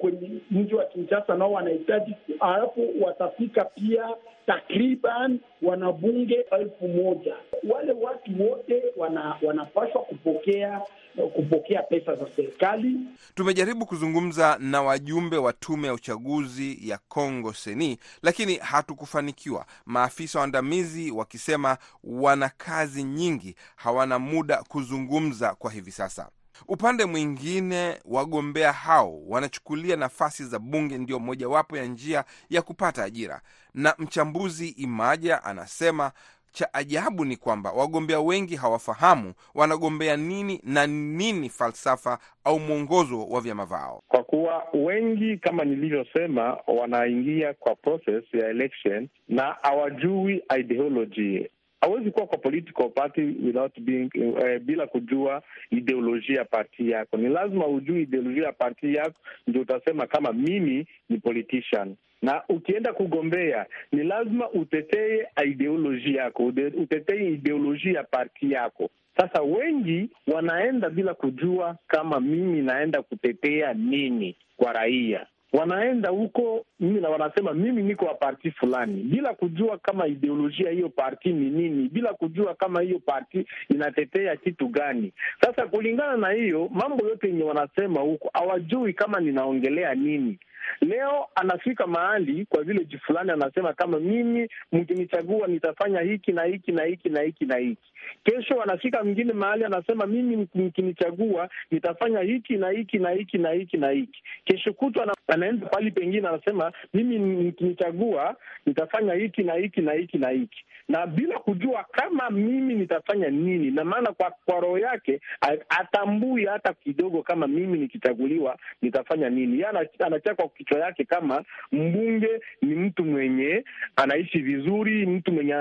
kwenye 0.00 0.30
mji 0.50 0.74
wa 0.74 0.84
Kinshasa 0.84 1.34
nao 1.34 1.52
wanahitaji, 1.52 2.14
alafu 2.40 2.88
watafika 3.00 3.64
pia 3.64 4.08
takriban 4.46 5.38
wanabunge 5.62 6.46
elfu 6.50 6.88
moja. 6.88 7.34
Wale 7.68 7.92
watu 7.92 8.42
wote 8.50 8.82
wana, 8.96 9.36
wanapaswa 9.42 10.02
kupokea 10.02 10.80
kupokea 11.26 11.82
pesa 11.82 12.14
za 12.14 12.26
serikali. 12.36 12.96
Tumejaribu 13.34 13.86
kuzungumza 13.86 14.56
na 14.60 14.82
wajumbe 14.82 15.36
wa 15.36 15.52
tume 15.52 15.86
ya 15.88 15.94
uchaguzi 15.94 16.78
ya 16.88 16.98
Congo 17.08 17.52
Seni, 17.52 17.98
lakini 18.22 18.56
hatukufanikiwa. 18.56 19.66
Maafisa 19.86 20.38
waandamizi 20.38 21.10
wakisema 21.10 21.78
wana 22.04 22.48
kazi 22.56 23.02
nyingi, 23.02 23.54
hawana 23.76 24.18
muda 24.18 24.62
kuzungumza 24.68 25.54
kwa 25.54 25.70
hivi 25.70 25.90
sasa. 25.90 26.28
Upande 26.68 27.04
mwingine, 27.04 27.98
wagombea 28.04 28.72
hao 28.72 29.20
wanachukulia 29.26 29.96
nafasi 29.96 30.44
za 30.44 30.58
bunge 30.58 30.98
ndio 30.98 31.18
mojawapo 31.18 31.76
ya 31.76 31.84
njia 31.84 32.24
ya 32.50 32.62
kupata 32.62 33.04
ajira, 33.04 33.40
na 33.74 33.94
mchambuzi 33.98 34.68
Imaja 34.68 35.44
anasema 35.44 36.12
cha 36.52 36.74
ajabu 36.74 37.24
ni 37.24 37.36
kwamba 37.36 37.72
wagombea 37.72 38.20
wengi 38.20 38.56
hawafahamu 38.56 39.32
wanagombea 39.54 40.16
nini 40.16 40.60
na 40.64 40.86
nini 40.86 41.48
falsafa 41.48 42.18
au 42.44 42.60
mwongozo 42.60 43.24
wa 43.26 43.40
vyama 43.40 43.64
vao, 43.64 44.02
kwa 44.08 44.24
kuwa 44.24 44.64
wengi 44.72 45.36
kama 45.36 45.64
nilivyosema, 45.64 46.56
wanaingia 46.66 47.54
kwa 47.54 47.74
process 47.74 48.24
ya 48.34 48.48
election 48.48 49.08
na 49.28 49.56
hawajui 49.62 50.42
ideology 50.58 51.46
hawezi 51.80 52.10
kuwa 52.10 52.26
kwa 52.26 52.38
political 52.38 52.88
party 52.90 53.20
without 53.22 53.80
being, 53.80 54.10
uh, 54.16 54.58
bila 54.62 54.86
kujua 54.86 55.42
ideolojia 55.70 56.38
ya 56.38 56.44
parti 56.44 56.90
yako. 56.90 57.16
Ni 57.16 57.28
lazima 57.28 57.66
ujue 57.66 58.02
ideolojia 58.02 58.44
ya 58.46 58.52
parti 58.52 58.94
yako, 58.94 59.20
ndio 59.46 59.62
utasema 59.62 60.06
kama 60.06 60.32
mimi 60.32 60.86
ni 61.08 61.18
politician. 61.18 61.96
Na 62.22 62.42
ukienda 62.48 62.92
kugombea, 62.92 63.66
ni 63.92 64.04
lazima 64.04 64.50
utetee 64.50 65.26
ideolojia 65.46 66.22
yako, 66.22 66.44
utetee 66.76 67.28
ideolojia 67.30 67.92
ya 67.92 68.04
parti 68.04 68.52
yako. 68.52 68.90
Sasa 69.16 69.42
wengi 69.42 70.10
wanaenda 70.26 70.90
bila 70.90 71.14
kujua 71.14 71.76
kama 71.86 72.20
mimi 72.20 72.62
naenda 72.62 73.02
kutetea 73.02 73.74
nini 73.74 74.36
kwa 74.56 74.72
raia 74.72 75.26
wanaenda 75.52 76.08
huko 76.10 76.64
na 76.80 77.08
wanasema 77.08 77.52
mimi 77.54 77.82
niko 77.82 78.04
wa 78.04 78.14
parti 78.14 78.50
fulani, 78.50 79.02
bila 79.02 79.34
kujua 79.34 79.78
kama 79.78 80.06
ideolojia 80.06 80.70
hiyo 80.70 80.88
parti 80.88 81.32
ni 81.32 81.50
nini, 81.50 81.88
bila 81.88 82.12
kujua 82.14 82.54
kama 82.54 82.80
hiyo 82.80 82.98
parti 82.98 83.46
inatetea 83.68 84.36
kitu 84.36 84.68
gani. 84.68 85.12
Sasa 85.40 85.66
kulingana 85.66 86.16
na 86.16 86.30
hiyo 86.30 86.68
mambo 86.72 87.06
yote 87.08 87.26
yenye 87.26 87.42
wanasema 87.42 88.00
huko, 88.00 88.30
hawajui 88.32 88.92
kama 88.92 89.20
ninaongelea 89.20 89.94
nini. 89.94 90.38
Leo 90.80 91.26
anafika 91.34 91.86
mahali 91.86 92.46
kwa 92.46 92.62
vile 92.62 92.86
fulani 93.06 93.30
anasema 93.30 93.72
kama 93.72 94.00
mimi 94.00 94.48
mkinichagua 94.72 95.46
nitafanya 95.46 96.00
hiki 96.00 96.32
na 96.32 96.44
hiki 96.44 96.72
na 96.72 96.84
hiki 96.84 97.08
na 97.08 97.20
hiki 97.22 97.44
na 97.46 97.56
hiki. 97.56 97.92
Kesho 98.24 98.62
anafika 98.62 99.04
mwingine 99.04 99.32
mahali 99.32 99.64
anasema 99.64 100.06
mimi 100.06 100.48
mkinichagua 100.54 101.48
nitafanya 101.70 102.20
hiki 102.20 102.56
na 102.56 102.70
hiki 102.70 102.98
na 102.98 103.10
hiki 103.10 103.38
na 103.38 103.50
hiki 103.50 103.76
na 103.76 103.90
hiki. 103.90 104.22
Kesho 104.44 104.72
kutwa 104.72 105.14
anaenda 105.28 105.66
pahali 105.66 105.90
pengine 105.90 106.28
anasema 106.28 106.72
mimi 106.94 107.18
mkinichagua 107.18 108.36
nitafanya 108.66 109.14
hiki 109.14 109.42
na 109.42 109.54
hiki 109.54 109.80
na 109.80 109.92
hiki 109.92 110.18
na 110.18 110.28
hiki, 110.28 110.64
na 110.88 111.06
bila 111.06 111.38
kujua 111.38 111.84
kama 111.92 112.30
mimi 112.30 112.74
nitafanya 112.74 113.28
nini, 113.30 113.70
na 113.70 113.84
maana 113.84 114.12
kwa, 114.12 114.30
kwa 114.46 114.60
roho 114.60 114.78
yake 114.78 115.20
atambui 115.68 116.44
hata 116.46 116.72
kidogo 116.72 117.22
kama 117.22 117.46
mimi 117.46 117.78
nikichaguliwa 117.78 118.58
nitafanya 118.82 119.30
nini. 119.30 119.52
Yeye 119.52 119.66
anachaka 119.98 120.34
kwa 120.34 120.48
kichwa 120.58 120.78
yake 120.78 121.04
kama 121.04 121.44
mbunge 121.72 122.40
ni 122.62 122.74
mtu 122.74 123.04
mwenye 123.04 123.64
anaishi 123.96 124.38
vizuri, 124.38 125.06
mtu 125.06 125.32
mwenye 125.32 125.54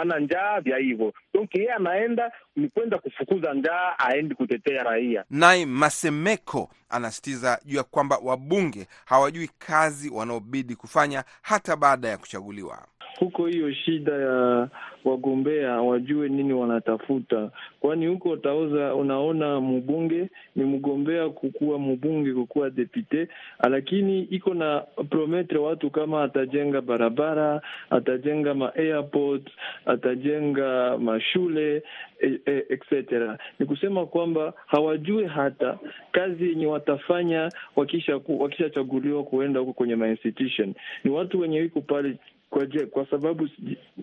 ana 0.00 0.18
njaa 0.20 0.60
vya 0.60 0.76
hivyo. 0.78 1.12
Donc 1.34 1.54
yeye 1.54 1.72
anaenda 1.72 2.32
ni 2.56 2.68
kwenda 2.68 2.98
kufukuza 2.98 3.54
njaa, 3.54 3.94
aendi 3.98 4.34
kutetea 4.34 4.82
raia. 4.82 5.24
Naye 5.30 5.66
Masemeko 5.66 6.70
anasitiza 6.88 7.60
juu 7.64 7.76
ya 7.76 7.82
kwamba 7.82 8.18
wabunge 8.22 8.86
hawajui 9.04 9.50
kazi 9.58 10.10
wanaobidi 10.10 10.76
kufanya 10.76 11.24
hata 11.42 11.76
baada 11.76 12.08
ya 12.08 12.18
kuchaguliwa. 12.18 12.86
Huko 13.18 13.46
hiyo 13.46 13.72
shida 13.72 14.12
ya 14.12 14.68
wagombea 15.04 15.80
wajue 15.80 16.28
nini 16.28 16.52
wanatafuta, 16.52 17.50
kwani 17.80 18.06
huko 18.06 18.30
utauza, 18.30 18.94
unaona 18.94 19.60
mbunge 19.60 20.28
ni 20.56 20.64
mgombea 20.64 21.28
kukuwa 21.28 21.78
mbunge 21.78 22.32
kukuwa 22.32 22.70
depute, 22.70 23.28
lakini 23.70 24.22
iko 24.22 24.54
na 24.54 24.80
prometre 25.10 25.58
watu 25.58 25.90
kama 25.90 26.22
atajenga 26.22 26.80
barabara, 26.80 27.62
atajenga 27.90 28.54
ma 28.54 28.74
airport, 28.74 29.50
atajenga 29.86 30.98
mashule 30.98 31.82
e, 32.20 32.40
e, 32.46 32.64
etc. 32.68 33.12
Ni 33.58 33.66
kusema 33.66 34.06
kwamba 34.06 34.52
hawajue 34.66 35.26
hata 35.26 35.78
kazi 36.12 36.48
yenye 36.48 36.66
watafanya 36.66 37.48
wakisha 37.76 38.20
wakishachaguliwa 38.28 39.24
kuenda 39.24 39.60
huko 39.60 39.72
kwenye 39.72 39.96
ma 39.96 40.08
institution. 40.08 40.74
Ni 41.04 41.10
watu 41.10 41.40
wenye 41.40 41.60
wiko 41.60 41.80
pale 41.80 42.16
kwa, 42.54 42.66
kwa 42.90 43.06
sababu 43.06 43.48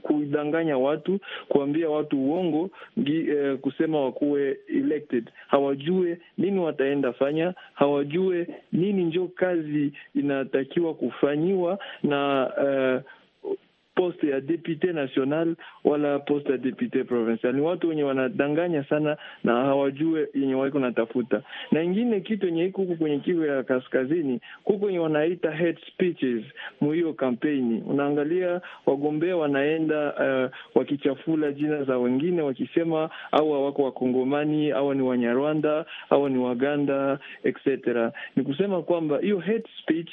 kudanganya 0.01 0.77
watu, 0.77 1.19
kuambia 1.49 1.89
watu 1.89 2.17
uongo 2.19 2.69
ngi, 2.99 3.29
eh, 3.29 3.57
kusema 3.57 4.01
wakuwe 4.05 4.57
elected. 4.67 5.29
Hawajue 5.47 6.17
nini 6.37 6.59
wataenda 6.59 7.13
fanya, 7.13 7.53
hawajue 7.73 8.47
nini 8.71 9.03
njo 9.03 9.27
kazi 9.35 9.93
inatakiwa 10.15 10.93
kufanyiwa 10.93 11.79
na 12.03 12.51
eh, 12.65 13.01
poste 13.95 14.29
ya 14.29 14.41
depute 14.41 14.93
national 14.93 15.55
wala 15.83 16.19
poste 16.19 16.51
ya 16.51 16.57
depute 16.57 17.03
provincial. 17.03 17.53
Ni 17.55 17.61
watu 17.61 17.89
wenye 17.89 18.03
wanadanganya 18.03 18.83
sana 18.83 19.17
na 19.43 19.53
hawajue 19.55 20.27
yenye 20.33 20.55
waiko 20.55 20.79
natafuta. 20.79 21.41
Na 21.71 21.83
ingine 21.83 22.19
kitu 22.21 22.45
yenye 22.45 22.65
iko 22.65 22.81
huku 22.81 22.95
kwenye 22.95 23.19
Kivu 23.19 23.45
ya 23.45 23.63
kaskazini, 23.63 24.39
kuko 24.63 24.85
wenye 24.85 24.99
wanaita 24.99 25.51
hate 25.51 25.79
speeches 25.87 26.43
mu 26.81 26.91
hiyo 26.91 27.13
kampeni. 27.13 27.83
Unaangalia 27.87 28.61
wagombea 28.85 29.37
wanaenda 29.37 30.13
uh, 30.13 30.51
wakichafula 30.77 31.51
jina 31.51 31.83
za 31.83 31.97
wengine, 31.97 32.41
wakisema 32.41 33.09
au 33.31 33.51
hawako 33.53 33.83
wakongomani 33.83 34.71
au 34.71 34.93
ni 34.93 35.01
Wanyarwanda 35.01 35.85
au 36.09 36.29
ni 36.29 36.37
Waganda 36.37 37.19
etc. 37.43 38.11
Ni 38.35 38.43
kusema 38.43 38.81
kwamba 38.81 39.19
hiyo 39.19 39.39
hate 39.39 39.69
speech 39.81 40.09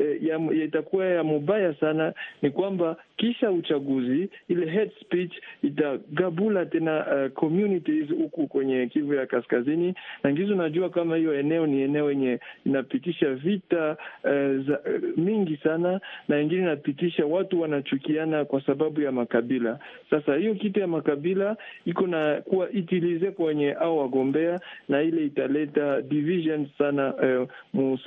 eh, 0.00 0.64
itakuwa 0.64 1.04
ya 1.06 1.24
mubaya 1.24 1.74
sana, 1.74 2.12
ni 2.42 2.50
kwamba 2.50 2.96
kisha 3.20 3.50
uchaguzi 3.50 4.28
ile 4.48 4.70
hate 4.70 4.92
speech 5.00 5.32
itagabula 5.62 6.66
tena 6.66 7.06
uh, 7.06 7.32
communities 7.32 8.08
huku 8.08 8.46
kwenye 8.46 8.86
Kivu 8.86 9.14
ya 9.14 9.26
kaskazini, 9.26 9.94
na 10.22 10.32
ngizo 10.32 10.54
najua 10.54 10.90
kama 10.90 11.16
hiyo 11.16 11.34
eneo 11.40 11.66
ni 11.66 11.82
eneo 11.82 12.10
yenye 12.10 12.38
inapitisha 12.66 13.34
vita 13.34 13.96
uh, 14.24 14.30
za, 14.66 14.78
uh, 14.80 15.18
mingi 15.18 15.56
sana, 15.56 16.00
na 16.28 16.40
ingine 16.40 16.62
inapitisha 16.62 17.26
watu 17.26 17.60
wanachukiana 17.60 18.44
kwa 18.44 18.60
sababu 18.66 19.00
ya 19.00 19.12
makabila. 19.12 19.78
Sasa 20.10 20.34
hiyo 20.36 20.54
kitu 20.54 20.80
ya 20.80 20.86
makabila 20.86 21.56
iko 21.86 22.06
na 22.06 22.42
kuwa 22.44 22.70
itilize 22.72 23.30
kwenye 23.30 23.72
au 23.72 23.98
wagombea, 23.98 24.60
na 24.88 25.02
ile 25.02 25.24
italeta 25.24 26.02
division 26.02 26.66
sana 26.78 27.14
uh, 27.14 27.48
mu 27.72 27.98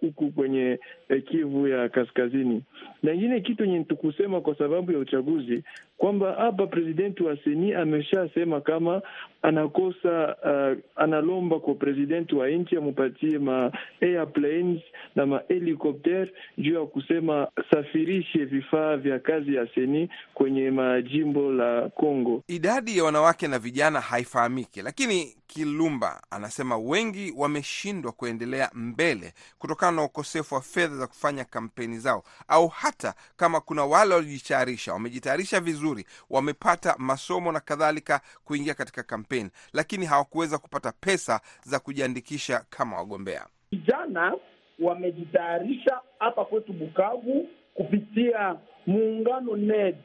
huku 0.00 0.30
kwenye 0.30 0.78
uh, 1.10 1.22
Kivu 1.24 1.68
ya 1.68 1.88
kaskazini, 1.88 2.62
na 3.02 3.12
ingine 3.12 3.40
kitu 3.40 3.64
yenye 3.64 3.84
tukusema 3.84 4.40
kwa 4.48 4.58
sababu 4.58 4.92
ya 4.92 4.98
uchaguzi 4.98 5.64
kwamba 5.98 6.32
hapa 6.34 6.66
presidenti 6.66 7.22
wa 7.22 7.36
seni 7.44 7.74
ameshasema 7.74 8.60
kama 8.60 9.02
anakosa 9.42 10.36
uh, 10.44 10.78
analomba 11.02 11.60
kwa 11.60 11.74
presidenti 11.74 12.34
wa 12.34 12.48
nchi 12.50 12.76
amupatie 12.76 13.38
ma 13.38 13.72
airplanes 14.00 14.80
na 15.16 15.26
ma 15.26 15.40
juu 16.58 16.74
ya 16.74 16.86
kusema 16.86 17.48
safirishe 17.70 18.44
vifaa 18.44 18.96
vya 18.96 19.18
kazi 19.18 19.54
ya 19.54 19.68
seni 19.74 20.08
kwenye 20.34 20.70
majimbo 20.70 21.52
la 21.52 21.88
Congo. 21.88 22.42
Idadi 22.48 22.98
ya 22.98 23.04
wanawake 23.04 23.48
na 23.48 23.58
vijana 23.58 24.00
haifahamiki, 24.00 24.82
lakini 24.82 25.34
Kilumba 25.48 26.22
anasema 26.30 26.76
wengi 26.78 27.32
wameshindwa 27.36 28.12
kuendelea 28.12 28.70
mbele 28.74 29.32
kutokana 29.58 29.92
na 29.96 30.04
ukosefu 30.04 30.54
wa 30.54 30.60
fedha 30.60 30.96
za 30.96 31.06
kufanya 31.06 31.44
kampeni 31.44 31.98
zao, 31.98 32.24
au 32.48 32.68
hata 32.68 33.14
kama 33.36 33.60
kuna 33.60 33.84
wale 33.84 34.14
waliojitayarisha, 34.14 34.92
wamejitayarisha 34.92 35.60
vizuri, 35.60 35.87
wamepata 36.30 36.94
masomo 36.98 37.52
na 37.52 37.60
kadhalika 37.60 38.20
kuingia 38.44 38.74
katika 38.74 39.02
kampeni, 39.02 39.50
lakini 39.72 40.06
hawakuweza 40.06 40.58
kupata 40.58 40.92
pesa 41.00 41.40
za 41.62 41.78
kujiandikisha 41.78 42.64
kama 42.70 42.96
wagombea. 42.96 43.46
Vijana 43.72 44.34
wamejitayarisha 44.78 46.00
hapa 46.18 46.44
kwetu 46.44 46.72
Bukavu 46.72 47.48
kupitia 47.74 48.56
muungano 48.86 49.56
NED. 49.56 49.96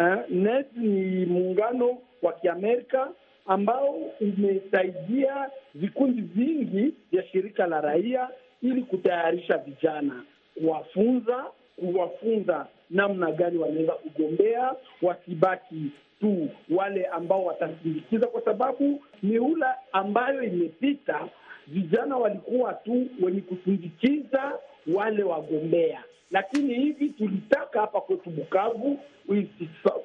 Eh, 0.00 0.18
NED 0.30 0.66
ni 0.76 1.26
muungano 1.26 1.98
wa 2.22 2.32
Kiamerika 2.32 3.08
ambao 3.46 3.90
umesaidia 4.20 5.50
vikundi 5.74 6.22
vingi 6.22 6.94
vya 7.12 7.26
shirika 7.26 7.66
la 7.66 7.80
raia 7.80 8.28
ili 8.62 8.82
kutayarisha 8.82 9.56
vijana, 9.58 10.24
kuwafunza 10.54 11.44
kuwafunza 11.76 12.66
namna 12.90 13.32
gani 13.32 13.58
wanaweza 13.58 13.92
kugombea, 13.92 14.74
wasibaki 15.02 15.90
tu 16.20 16.48
wale 16.70 17.06
ambao 17.06 17.44
watasindikiza, 17.44 18.26
kwa 18.26 18.42
sababu 18.42 19.02
miula 19.22 19.76
ambayo 19.92 20.42
imepita 20.42 21.28
vijana 21.66 22.16
walikuwa 22.16 22.74
tu 22.74 23.06
wenye 23.22 23.40
kusindikiza 23.40 24.52
wale 24.94 25.22
wagombea, 25.22 26.04
lakini 26.30 26.74
hivi 26.74 27.08
tulitaka 27.08 27.80
hapa 27.80 28.00
kwetu 28.00 28.30
Bukavu, 28.30 28.98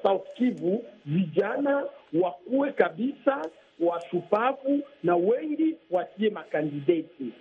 South 0.02 0.32
Kivu, 0.34 0.84
vijana 1.06 1.84
wakuwe 2.22 2.72
kabisa 2.72 3.42
washupavu 3.80 4.80
na 5.02 5.16
wengi 5.16 5.74
watie 5.90 6.30
makandideti. 6.30 7.32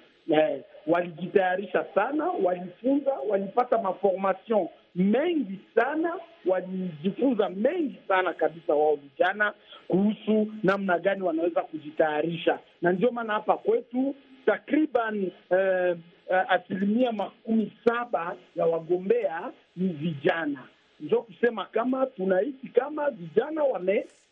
Walijitayarisha 0.87 1.85
sana, 1.95 2.25
walifunza, 2.43 3.11
walipata 3.29 3.77
maformation 3.77 4.67
mengi 4.95 5.59
sana, 5.75 6.13
walijifunza 6.45 7.49
mengi 7.49 7.95
sana 8.07 8.33
kabisa 8.33 8.73
wao 8.73 8.95
vijana 8.95 9.53
kuhusu 9.87 10.47
namna 10.63 10.99
gani 10.99 11.21
wanaweza 11.21 11.61
kujitayarisha, 11.61 12.59
na 12.81 12.91
ndio 12.91 13.11
maana 13.11 13.33
hapa 13.33 13.57
kwetu 13.57 14.15
takriban 14.45 15.31
eh, 15.49 15.97
eh, 16.31 16.45
asilimia 16.51 17.11
makumi 17.11 17.73
saba 17.85 18.35
ya 18.55 18.65
wagombea 18.65 19.51
ni 19.75 19.87
vijana. 19.87 20.63
Ndio 20.99 21.21
kusema 21.21 21.65
kama 21.65 22.05
tunahisi 22.05 22.67
kama 22.67 23.09
vijana 23.09 23.63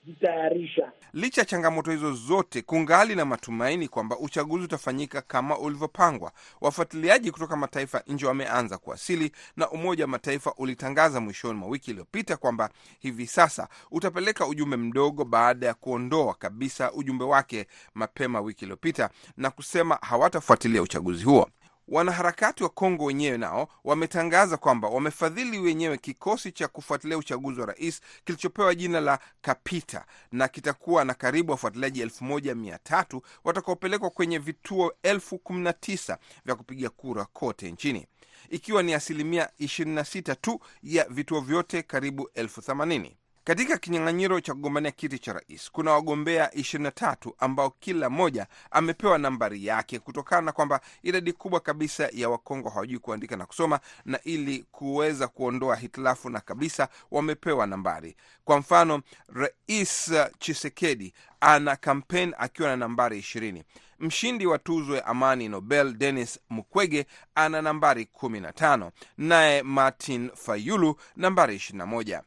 wamejitayarisha. 0.05 0.91
Licha 1.13 1.41
ya 1.41 1.45
changamoto 1.45 1.91
hizo 1.91 2.13
zote, 2.13 2.61
kungali 2.61 3.15
na 3.15 3.25
matumaini 3.25 3.87
kwamba 3.87 4.17
uchaguzi 4.19 4.63
utafanyika 4.65 5.21
kama 5.21 5.57
ulivyopangwa. 5.59 6.31
Wafuatiliaji 6.61 7.31
kutoka 7.31 7.55
mataifa 7.55 8.03
nje 8.07 8.25
wameanza 8.25 8.77
kuwasili, 8.77 9.31
na 9.57 9.69
Umoja 9.69 10.03
wa 10.03 10.07
Mataifa 10.07 10.53
ulitangaza 10.57 11.19
mwishoni 11.21 11.59
mwa 11.59 11.69
wiki 11.69 11.91
iliyopita 11.91 12.37
kwamba 12.37 12.69
hivi 12.99 13.27
sasa 13.27 13.67
utapeleka 13.91 14.47
ujumbe 14.47 14.77
mdogo 14.77 15.25
baada 15.25 15.67
ya 15.67 15.73
kuondoa 15.73 16.33
kabisa 16.33 16.91
ujumbe 16.91 17.23
wake 17.25 17.67
mapema 17.93 18.41
wiki 18.41 18.65
iliyopita 18.65 19.09
na 19.37 19.49
kusema 19.51 19.95
hawatafuatilia 20.01 20.81
uchaguzi 20.81 21.23
huo. 21.23 21.49
Wanaharakati 21.88 22.63
wa 22.63 22.69
Kongo 22.69 23.06
wenyewe 23.06 23.38
nao 23.38 23.67
wametangaza 23.84 24.58
kwamba 24.58 24.88
wamefadhili 24.89 25.60
wenyewe 25.60 25.98
kikosi 25.98 26.52
cha 26.52 26.67
kufuatilia 26.67 27.17
uchaguzi 27.17 27.60
wa 27.60 27.65
rais 27.65 28.02
kilichopewa 28.26 28.76
jina 28.76 29.00
la 29.00 29.19
Kapita 29.41 30.06
na 30.32 30.48
kitakuwa 30.48 31.06
na 31.06 31.13
karibu 31.13 31.52
wafuatiliaji 31.52 32.02
elfu 32.02 32.24
moja 32.24 32.56
mia 32.56 32.78
tatu 32.84 33.21
watakaopelekwa 33.43 34.10
kwenye 34.10 34.38
vituo 34.39 34.93
elfu 35.04 35.38
kumi 35.39 35.62
na 35.62 35.74
tisa 35.74 36.17
vya 36.45 36.56
kupiga 36.56 36.89
kura 36.89 37.26
kote 37.26 37.71
nchini. 37.71 38.08
ikiwa 38.50 38.84
ni 38.84 38.93
asilimia 38.93 39.50
26 39.60 40.36
tu 40.41 40.60
ya 40.84 41.06
vituo 41.10 41.41
vyote 41.41 41.84
karibu 41.84 42.30
elfu 42.34 42.62
themanini. 42.62 43.17
Katika 43.45 43.77
kinyang'anyiro 43.77 44.41
cha 44.41 44.53
kugombania 44.53 44.91
kiti 44.91 45.19
cha 45.19 45.34
rais 45.34 45.71
kuna 45.71 45.91
wagombea 45.91 46.47
23 46.47 47.31
ambao 47.39 47.69
kila 47.69 48.10
mmoja 48.10 48.47
amepewa 48.71 49.17
nambari 49.17 49.65
yake 49.65 49.99
kutokana 49.99 50.41
na 50.41 50.51
kwamba 50.51 50.81
idadi 51.03 51.34
kubwa 51.34 51.60
kabisa 51.60 52.10
ya 52.13 52.29
Wakongo 52.29 52.69
hawajui 52.69 52.99
kuandika 52.99 53.36
na 53.36 53.45
kusoma, 53.45 53.79
na 54.05 54.19
ili 54.23 54.65
kuweza 54.71 55.27
kuondoa 55.27 55.75
hitilafu 55.75 56.29
na 56.29 56.39
kabisa 56.39 56.88
wamepewa 57.12 57.67
nambari. 57.67 58.15
Kwa 58.45 58.60
mfano, 58.60 59.01
Rais 59.27 60.12
Chisekedi 60.39 61.13
ana 61.39 61.75
kampeni 61.75 62.34
akiwa 62.38 62.69
na 62.69 62.75
nambari 62.77 63.19
ishirini. 63.19 63.63
Mshindi 63.99 64.45
wa 64.45 64.60
tuzo 64.60 64.95
ya 64.95 65.05
amani 65.05 65.49
Nobel 65.49 65.93
Denis 65.93 66.39
Mukwege 66.49 67.05
ana 67.36 67.62
nambari 67.62 68.08
15, 68.21 68.91
naye 69.17 69.63
Martin 69.63 70.31
Fayulu 70.36 70.95
nambari 71.15 71.55
21. 71.55 72.21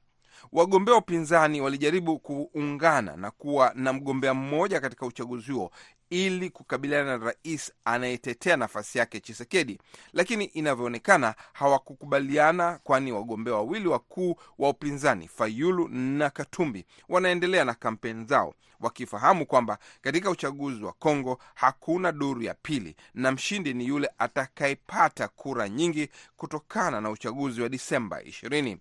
Wagombea 0.53 0.94
wa 0.94 1.01
upinzani 1.01 1.61
walijaribu 1.61 2.18
kuungana 2.18 3.16
na 3.16 3.31
kuwa 3.31 3.72
na 3.74 3.92
mgombea 3.92 4.35
mmoja 4.35 4.81
katika 4.81 5.07
uchaguzi 5.07 5.53
huo 5.53 5.70
ili 6.11 6.51
kukabiliana 6.51 7.18
na 7.18 7.24
rais 7.24 7.72
anayetetea 7.85 8.57
nafasi 8.57 8.98
yake 8.98 9.20
Chisekedi, 9.20 9.79
lakini 10.12 10.44
inavyoonekana 10.44 11.35
hawakukubaliana, 11.53 12.79
kwani 12.83 13.12
wagombea 13.12 13.55
wawili 13.55 13.88
wakuu 13.88 14.37
wa 14.59 14.68
upinzani 14.68 15.29
Fayulu 15.29 15.88
na 15.88 16.31
Katumbi 16.31 16.85
wanaendelea 17.09 17.64
na 17.64 17.74
kampeni 17.74 18.24
zao 18.24 18.55
wakifahamu 18.81 19.46
kwamba 19.46 19.79
katika 20.01 20.31
uchaguzi 20.31 20.85
wa 20.85 20.92
Kongo 20.92 21.38
hakuna 21.55 22.12
duru 22.12 22.42
ya 22.42 22.55
pili 22.55 22.96
na 23.14 23.33
mshindi 23.33 23.74
ni 23.74 23.87
yule 23.87 24.11
atakayepata 24.18 25.29
kura 25.29 25.68
nyingi 25.68 26.09
kutokana 26.37 27.01
na 27.01 27.11
uchaguzi 27.11 27.62
wa 27.62 27.68
Disemba 27.68 28.20
20. 28.20 28.77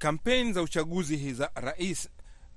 Kampeni 0.00 0.52
za 0.52 0.62
uchaguzi 0.62 1.32
za 1.32 1.50
rais 1.54 2.08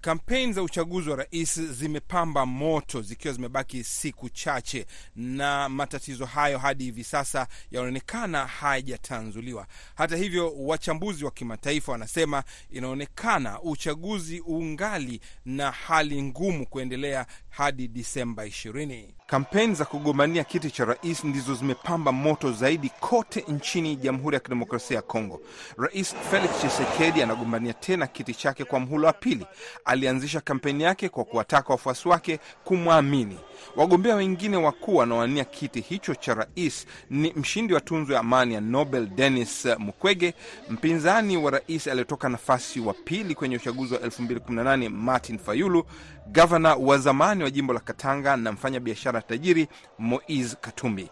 kampeni 0.01 0.53
za 0.53 0.63
uchaguzi 0.63 1.09
wa 1.09 1.15
rais 1.15 1.59
zimepamba 1.61 2.45
moto 2.45 3.01
zikiwa 3.01 3.33
zimebaki 3.33 3.83
siku 3.83 4.29
chache, 4.29 4.85
na 5.15 5.69
matatizo 5.69 6.25
hayo 6.25 6.57
hadi 6.57 6.83
hivi 6.83 7.03
sasa 7.03 7.47
yanaonekana 7.71 8.47
hayajatanzuliwa. 8.47 9.67
Hata 9.95 10.15
hivyo, 10.17 10.53
wachambuzi 10.57 11.25
wa 11.25 11.31
kimataifa 11.31 11.91
wanasema 11.91 12.43
inaonekana 12.69 13.61
uchaguzi 13.61 14.39
ungali 14.39 15.19
na 15.45 15.71
hali 15.71 16.23
ngumu 16.23 16.67
kuendelea 16.67 17.25
hadi 17.57 17.87
Disemba 17.87 18.45
20. 18.45 19.03
Kampeni 19.27 19.75
za 19.75 19.85
kugombania 19.85 20.43
kiti 20.43 20.71
cha 20.71 20.85
rais 20.85 21.23
ndizo 21.23 21.55
zimepamba 21.55 22.11
moto 22.11 22.51
zaidi 22.51 22.89
kote 22.99 23.45
nchini 23.47 23.95
Jamhuri 23.95 24.33
ya 24.33 24.39
Kidemokrasia 24.39 24.95
ya 24.95 25.01
Kongo. 25.01 25.41
Rais 25.77 26.15
Felix 26.31 26.51
Tshisekedi 26.59 27.21
anagombania 27.21 27.73
tena 27.73 28.07
kiti 28.07 28.33
chake 28.33 28.63
kwa 28.63 28.79
mhula 28.79 29.07
wa 29.07 29.13
pili. 29.13 29.45
Alianzisha 29.85 30.41
kampeni 30.41 30.83
yake 30.83 31.09
kwa 31.09 31.23
kuwataka 31.23 31.69
wafuasi 31.73 32.07
wake 32.07 32.39
kumwamini. 32.63 33.37
Wagombea 33.75 34.15
wengine 34.15 34.57
wakuu 34.57 34.95
wanaowania 34.95 35.43
kiti 35.45 35.81
hicho 35.81 36.15
cha 36.15 36.33
rais 36.33 36.85
ni 37.09 37.33
mshindi 37.35 37.73
wa 37.73 37.81
tunzo 37.81 38.13
ya 38.13 38.19
amani 38.19 38.53
ya 38.53 38.61
Nobel 38.61 39.07
Denis 39.07 39.65
Mukwege, 39.77 40.33
mpinzani 40.69 41.37
wa 41.37 41.51
rais 41.51 41.87
aliyetoka 41.87 42.29
nafasi 42.29 42.79
wa 42.79 42.93
pili 42.93 43.35
kwenye 43.35 43.55
uchaguzi 43.55 43.93
wa 43.93 43.99
2018 43.99 44.89
Martin 44.89 45.37
Fayulu, 45.39 45.85
gavana 46.27 46.75
wa 46.75 46.97
zamani 46.97 47.42
wa 47.43 47.51
jimbo 47.51 47.73
la 47.73 47.79
Katanga 47.79 48.37
na 48.37 48.51
mfanya 48.51 48.79
biashara 48.79 49.21
tajiri 49.21 49.67
mois 49.99 50.57
Katumbi. 50.61 51.09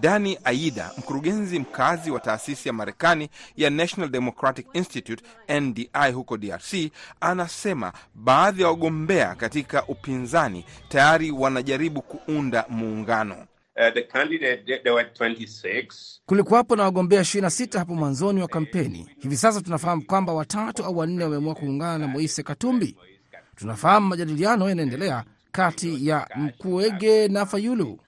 Dani 0.00 0.38
Aida, 0.44 0.90
mkurugenzi 0.98 1.58
mkazi 1.58 2.10
wa 2.10 2.20
taasisi 2.20 2.68
ya 2.68 2.72
Marekani 2.72 3.28
ya 3.56 3.70
National 3.70 4.10
Democratic 4.10 4.66
Institute 4.72 5.24
NDI 5.60 6.12
huko 6.14 6.36
DRC, 6.36 6.74
anasema 7.20 7.92
baadhi 8.14 8.62
ya 8.62 8.68
wagombea 8.68 9.34
katika 9.34 9.86
upinzani 9.86 10.64
tayari 10.88 11.30
wanajaribu 11.30 12.02
kuunda 12.02 12.64
muungano. 12.68 13.34
Uh, 13.76 13.92
the 13.94 14.02
candidate, 14.02 14.62
there 14.82 14.90
were 14.90 15.08
26. 15.18 15.86
Kulikuwapo 16.26 16.76
na 16.76 16.82
wagombea 16.82 17.20
26 17.20 17.78
hapo 17.78 17.94
mwanzoni 17.94 18.40
wa 18.42 18.48
kampeni. 18.48 19.10
Hivi 19.18 19.36
sasa 19.36 19.60
tunafahamu 19.60 20.02
kwamba 20.06 20.32
watatu 20.32 20.84
au 20.84 20.98
wanne 20.98 21.24
wameamua 21.24 21.54
kuungana 21.54 21.98
na 21.98 22.06
Moise 22.08 22.42
Katumbi. 22.42 22.96
Tunafahamu 23.56 24.06
majadiliano 24.08 24.68
yanaendelea 24.68 25.24
kati 25.56 26.08
ya 26.08 26.28
Mkuege 26.36 27.28
na 27.28 27.46
Fayulu. 27.46 28.00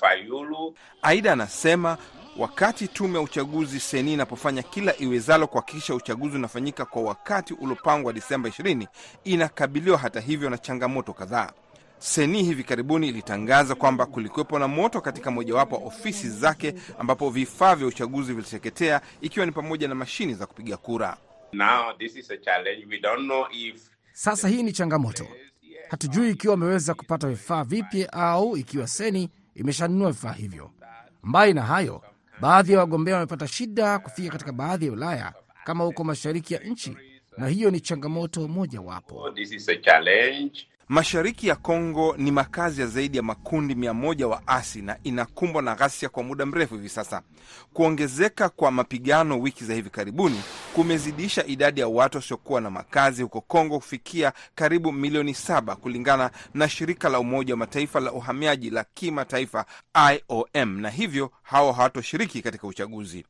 Fayulu. 0.00 0.74
Aida 1.02 1.32
anasema 1.32 1.98
wakati 2.36 2.88
tume 2.88 3.14
ya 3.14 3.20
uchaguzi 3.24 3.80
seni 3.80 4.12
inapofanya 4.12 4.62
kila 4.62 4.98
iwezalo 4.98 5.46
kuhakikisha 5.46 5.94
uchaguzi 5.94 6.36
unafanyika 6.36 6.84
kwa 6.84 7.02
wakati 7.02 7.54
uliopangwa 7.54 8.12
Disemba 8.12 8.48
20, 8.48 8.86
inakabiliwa 9.24 9.98
hata 9.98 10.20
hivyo 10.20 10.50
na 10.50 10.58
changamoto 10.58 11.12
kadhaa. 11.12 11.50
Seni 11.98 12.42
hivi 12.42 12.64
karibuni 12.64 13.08
ilitangaza 13.08 13.74
kwamba 13.74 14.06
kulikuwepo 14.06 14.58
na 14.58 14.68
moto 14.68 15.00
katika 15.00 15.30
mojawapo 15.30 15.76
wa 15.76 15.82
ofisi 15.86 16.28
zake 16.30 16.74
ambapo 16.98 17.30
vifaa 17.30 17.74
vya 17.76 17.86
uchaguzi 17.86 18.32
viliteketea 18.34 19.00
ikiwa 19.20 19.46
ni 19.46 19.52
pamoja 19.52 19.88
na 19.88 19.94
mashini 19.94 20.34
za 20.34 20.46
kupiga 20.46 20.76
kura. 20.76 21.16
Now 21.52 21.92
this 21.98 22.16
is 22.16 22.30
a 22.30 22.36
challenge. 22.36 22.86
We 22.90 22.98
don't 23.00 23.24
know 23.24 23.46
if 23.52 23.92
Sasa 24.12 24.48
hii 24.48 24.62
ni 24.62 24.72
changamoto, 24.72 25.26
hatujui 25.88 26.30
ikiwa 26.30 26.50
wameweza 26.54 26.94
kupata 26.94 27.28
vifaa 27.28 27.64
vipya 27.64 28.12
au 28.12 28.56
ikiwa 28.56 28.86
seni 28.86 29.30
imeshanunua 29.54 30.12
vifaa 30.12 30.32
hivyo. 30.32 30.70
Mbali 31.22 31.54
na 31.54 31.62
hayo, 31.62 32.02
baadhi 32.40 32.72
ya 32.72 32.78
wagombea 32.78 33.14
wamepata 33.14 33.48
shida 33.48 33.98
kufika 33.98 34.32
katika 34.32 34.52
baadhi 34.52 34.84
ya 34.86 34.92
wilaya 34.92 35.34
kama 35.64 35.84
huko 35.84 36.04
mashariki 36.04 36.54
ya 36.54 36.60
nchi, 36.60 36.96
na 37.38 37.48
hiyo 37.48 37.70
ni 37.70 37.80
changamoto 37.80 38.48
mojawapo. 38.48 39.30
Mashariki 40.92 41.48
ya 41.48 41.56
Kongo 41.56 42.14
ni 42.18 42.30
makazi 42.30 42.80
ya 42.80 42.86
zaidi 42.86 43.16
ya 43.16 43.22
makundi 43.22 43.74
mia 43.74 43.94
moja 43.94 44.28
waasi 44.28 44.82
na 44.82 44.96
inakumbwa 45.04 45.62
na 45.62 45.74
ghasia 45.74 46.08
kwa 46.08 46.22
muda 46.22 46.46
mrefu 46.46 46.74
hivi 46.74 46.88
sasa. 46.88 47.22
Kuongezeka 47.72 48.48
kwa 48.48 48.70
mapigano 48.70 49.40
wiki 49.40 49.64
za 49.64 49.74
hivi 49.74 49.90
karibuni 49.90 50.42
kumezidisha 50.74 51.46
idadi 51.46 51.80
ya 51.80 51.88
watu 51.88 52.18
wasiokuwa 52.18 52.60
na 52.60 52.70
makazi 52.70 53.22
huko 53.22 53.40
Kongo 53.40 53.78
kufikia 53.78 54.32
karibu 54.54 54.92
milioni 54.92 55.34
saba 55.34 55.76
kulingana 55.76 56.30
na 56.54 56.68
shirika 56.68 57.08
la 57.08 57.20
Umoja 57.20 57.54
wa 57.54 57.58
Mataifa 57.58 58.00
la 58.00 58.12
uhamiaji 58.12 58.70
la 58.70 58.84
kimataifa 58.94 59.64
IOM, 60.12 60.80
na 60.80 60.90
hivyo 60.90 61.30
hao 61.42 61.72
hawatoshiriki 61.72 62.42
katika 62.42 62.66
uchaguzi. 62.66 63.24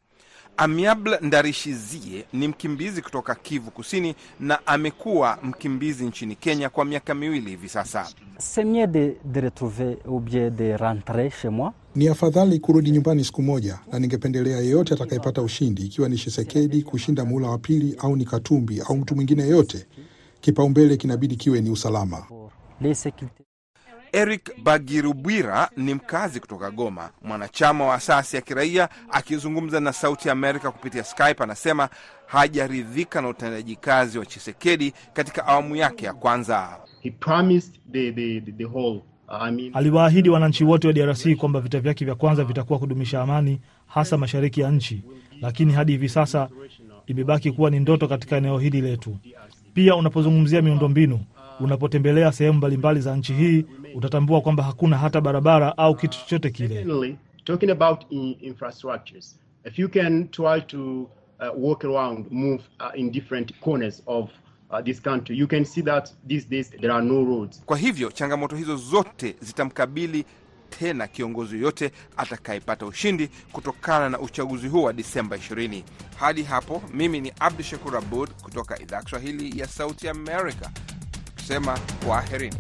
Amiable 0.57 1.19
Ndarishizie 1.23 2.25
ni 2.33 2.49
mkimbizi 2.49 3.03
kutoka 3.03 3.35
Kivu 3.35 3.71
Kusini 3.71 4.15
na 4.41 4.67
amekuwa 4.67 5.39
mkimbizi 5.43 6.05
nchini 6.05 6.37
Kenya 6.37 6.69
kwa 6.69 6.85
miaka 6.85 7.15
miwili 7.15 7.51
hivi 7.51 7.69
sasa. 7.69 8.07
C'est 8.39 8.87
de, 8.87 9.17
de 9.25 9.41
retrouver 9.41 9.97
ou 10.07 10.21
bien 10.21 10.51
de 10.51 10.77
rentrer 10.77 11.31
chez 11.31 11.49
moi. 11.51 11.73
Ni 11.95 12.09
afadhali 12.09 12.59
kurudi 12.59 12.91
nyumbani 12.91 13.25
siku 13.25 13.43
moja, 13.43 13.79
na 13.93 13.99
ningependelea 13.99 14.59
yeyote 14.59 14.95
atakayepata 14.95 15.43
ushindi, 15.43 15.83
ikiwa 15.87 16.09
ni 16.09 16.19
Shisekedi 16.19 16.83
kushinda 16.83 17.25
muhula 17.25 17.49
wa 17.49 17.59
pili 17.59 17.97
au 17.99 18.17
ni 18.17 18.25
Katumbi 18.25 18.81
au 18.81 18.97
mtu 18.97 19.15
mwingine 19.17 19.43
yeyote, 19.43 19.87
kipaumbele 20.41 20.97
kinabidi 20.97 21.37
kiwe 21.37 21.61
ni 21.61 21.71
usalama. 21.71 22.27
Eric 24.13 24.63
Bagirubwira 24.63 25.71
ni 25.77 25.95
mkazi 25.95 26.41
kutoka 26.41 26.71
Goma, 26.71 27.11
mwanachama 27.23 27.87
wa 27.87 27.95
asasi 27.95 28.37
ya 28.37 28.43
kiraia. 28.43 28.89
Akizungumza 29.11 29.81
na 29.81 29.93
Sauti 29.93 30.29
ya 30.29 30.33
Amerika 30.33 30.71
kupitia 30.71 31.05
Skype, 31.05 31.43
anasema 31.43 31.89
hajaridhika 32.27 33.21
na 33.23 33.29
utendaji 33.29 33.77
kazi 33.77 34.19
wa 34.19 34.27
Chisekedi 34.27 34.93
katika 35.13 35.47
awamu 35.47 35.77
yake 35.77 36.07
ya 36.07 36.13
kwanza. 36.15 36.79
He 37.01 37.11
promised 37.11 37.75
the, 37.93 38.13
the, 38.13 38.41
the, 38.41 38.53
the 38.53 38.65
whole, 38.65 39.01
I 39.29 39.51
mean, 39.53 39.71
Aliwaahidi 39.75 40.29
wananchi 40.31 40.65
wote 40.65 40.87
wa 40.87 40.93
DRC 40.93 41.37
kwamba 41.37 41.61
vita 41.61 41.81
vyake 41.81 42.05
vya 42.05 42.15
kwanza 42.15 42.45
vitakuwa 42.45 42.79
kudumisha 42.79 43.23
amani, 43.23 43.61
hasa 43.87 44.17
mashariki 44.19 44.61
ya 44.61 44.71
nchi, 44.71 45.03
lakini 45.41 45.73
hadi 45.73 45.93
hivi 45.93 46.09
sasa 46.09 46.49
imebaki 47.07 47.53
kuwa 47.53 47.71
ni 47.71 47.81
ndoto 47.81 48.09
katika 48.09 48.37
eneo 48.37 48.59
hili 48.59 48.81
letu. 48.81 49.17
Pia 49.75 49.97
unapozungumzia 49.97 50.63
miundombinu, 50.63 51.21
unapotembelea 51.61 52.33
sehemu 52.33 52.57
mbalimbali 52.59 53.01
za 53.01 53.17
nchi 53.17 53.33
hii, 53.35 53.65
utatambua 53.95 54.41
kwamba 54.41 54.63
hakuna 54.63 54.99
hata 54.99 55.21
barabara 55.21 55.79
au 55.79 55.95
kitu 55.97 56.19
chochote 56.19 56.51
kile. 56.51 56.69
Secondly, 56.83 57.17
talking 57.45 57.71
about 57.71 58.01
in, 58.11 58.37
infrastructures, 58.41 59.39
if 59.65 59.79
you 59.79 59.89
can 59.89 60.29
try 60.29 60.61
to 60.61 61.11
walk 61.57 61.85
around, 61.85 62.27
move 62.31 62.63
in 62.95 63.11
different 63.11 63.53
corners 63.61 64.03
of 64.07 64.31
this 64.85 65.03
country, 65.03 65.39
you 65.39 65.47
can 65.49 65.65
see 65.65 65.83
that 65.83 66.11
these 66.29 66.49
days 66.49 66.71
there 66.71 66.93
are 66.93 67.03
no 67.07 67.25
roads. 67.25 67.63
Kwa 67.67 67.77
hivyo 67.77 68.11
changamoto 68.11 68.57
hizo 68.57 68.77
zote 68.77 69.37
zitamkabili 69.41 70.25
tena 70.79 71.07
kiongozi 71.09 71.57
yoyote 71.57 71.91
atakayepata 72.17 72.87
ushindi 72.87 73.29
kutokana 73.53 74.09
na 74.09 74.21
uchaguzi 74.21 74.69
huo 74.69 74.83
wa 74.83 74.93
Disemba 74.93 75.37
20. 75.37 75.83
Hadi 76.17 76.43
hapo, 76.43 76.83
mimi 76.95 77.21
ni 77.21 77.33
Abdu 77.41 77.63
Shakur 77.63 77.97
Abud 77.97 78.31
kutoka 78.43 78.81
idhaa 78.83 78.97
ya 78.97 79.03
Kiswahili 79.03 79.61
ya 79.61 79.67
Sauti 79.67 80.09
Amerika 80.09 80.71
kusema 81.43 81.79
kwaherini. 82.07 82.57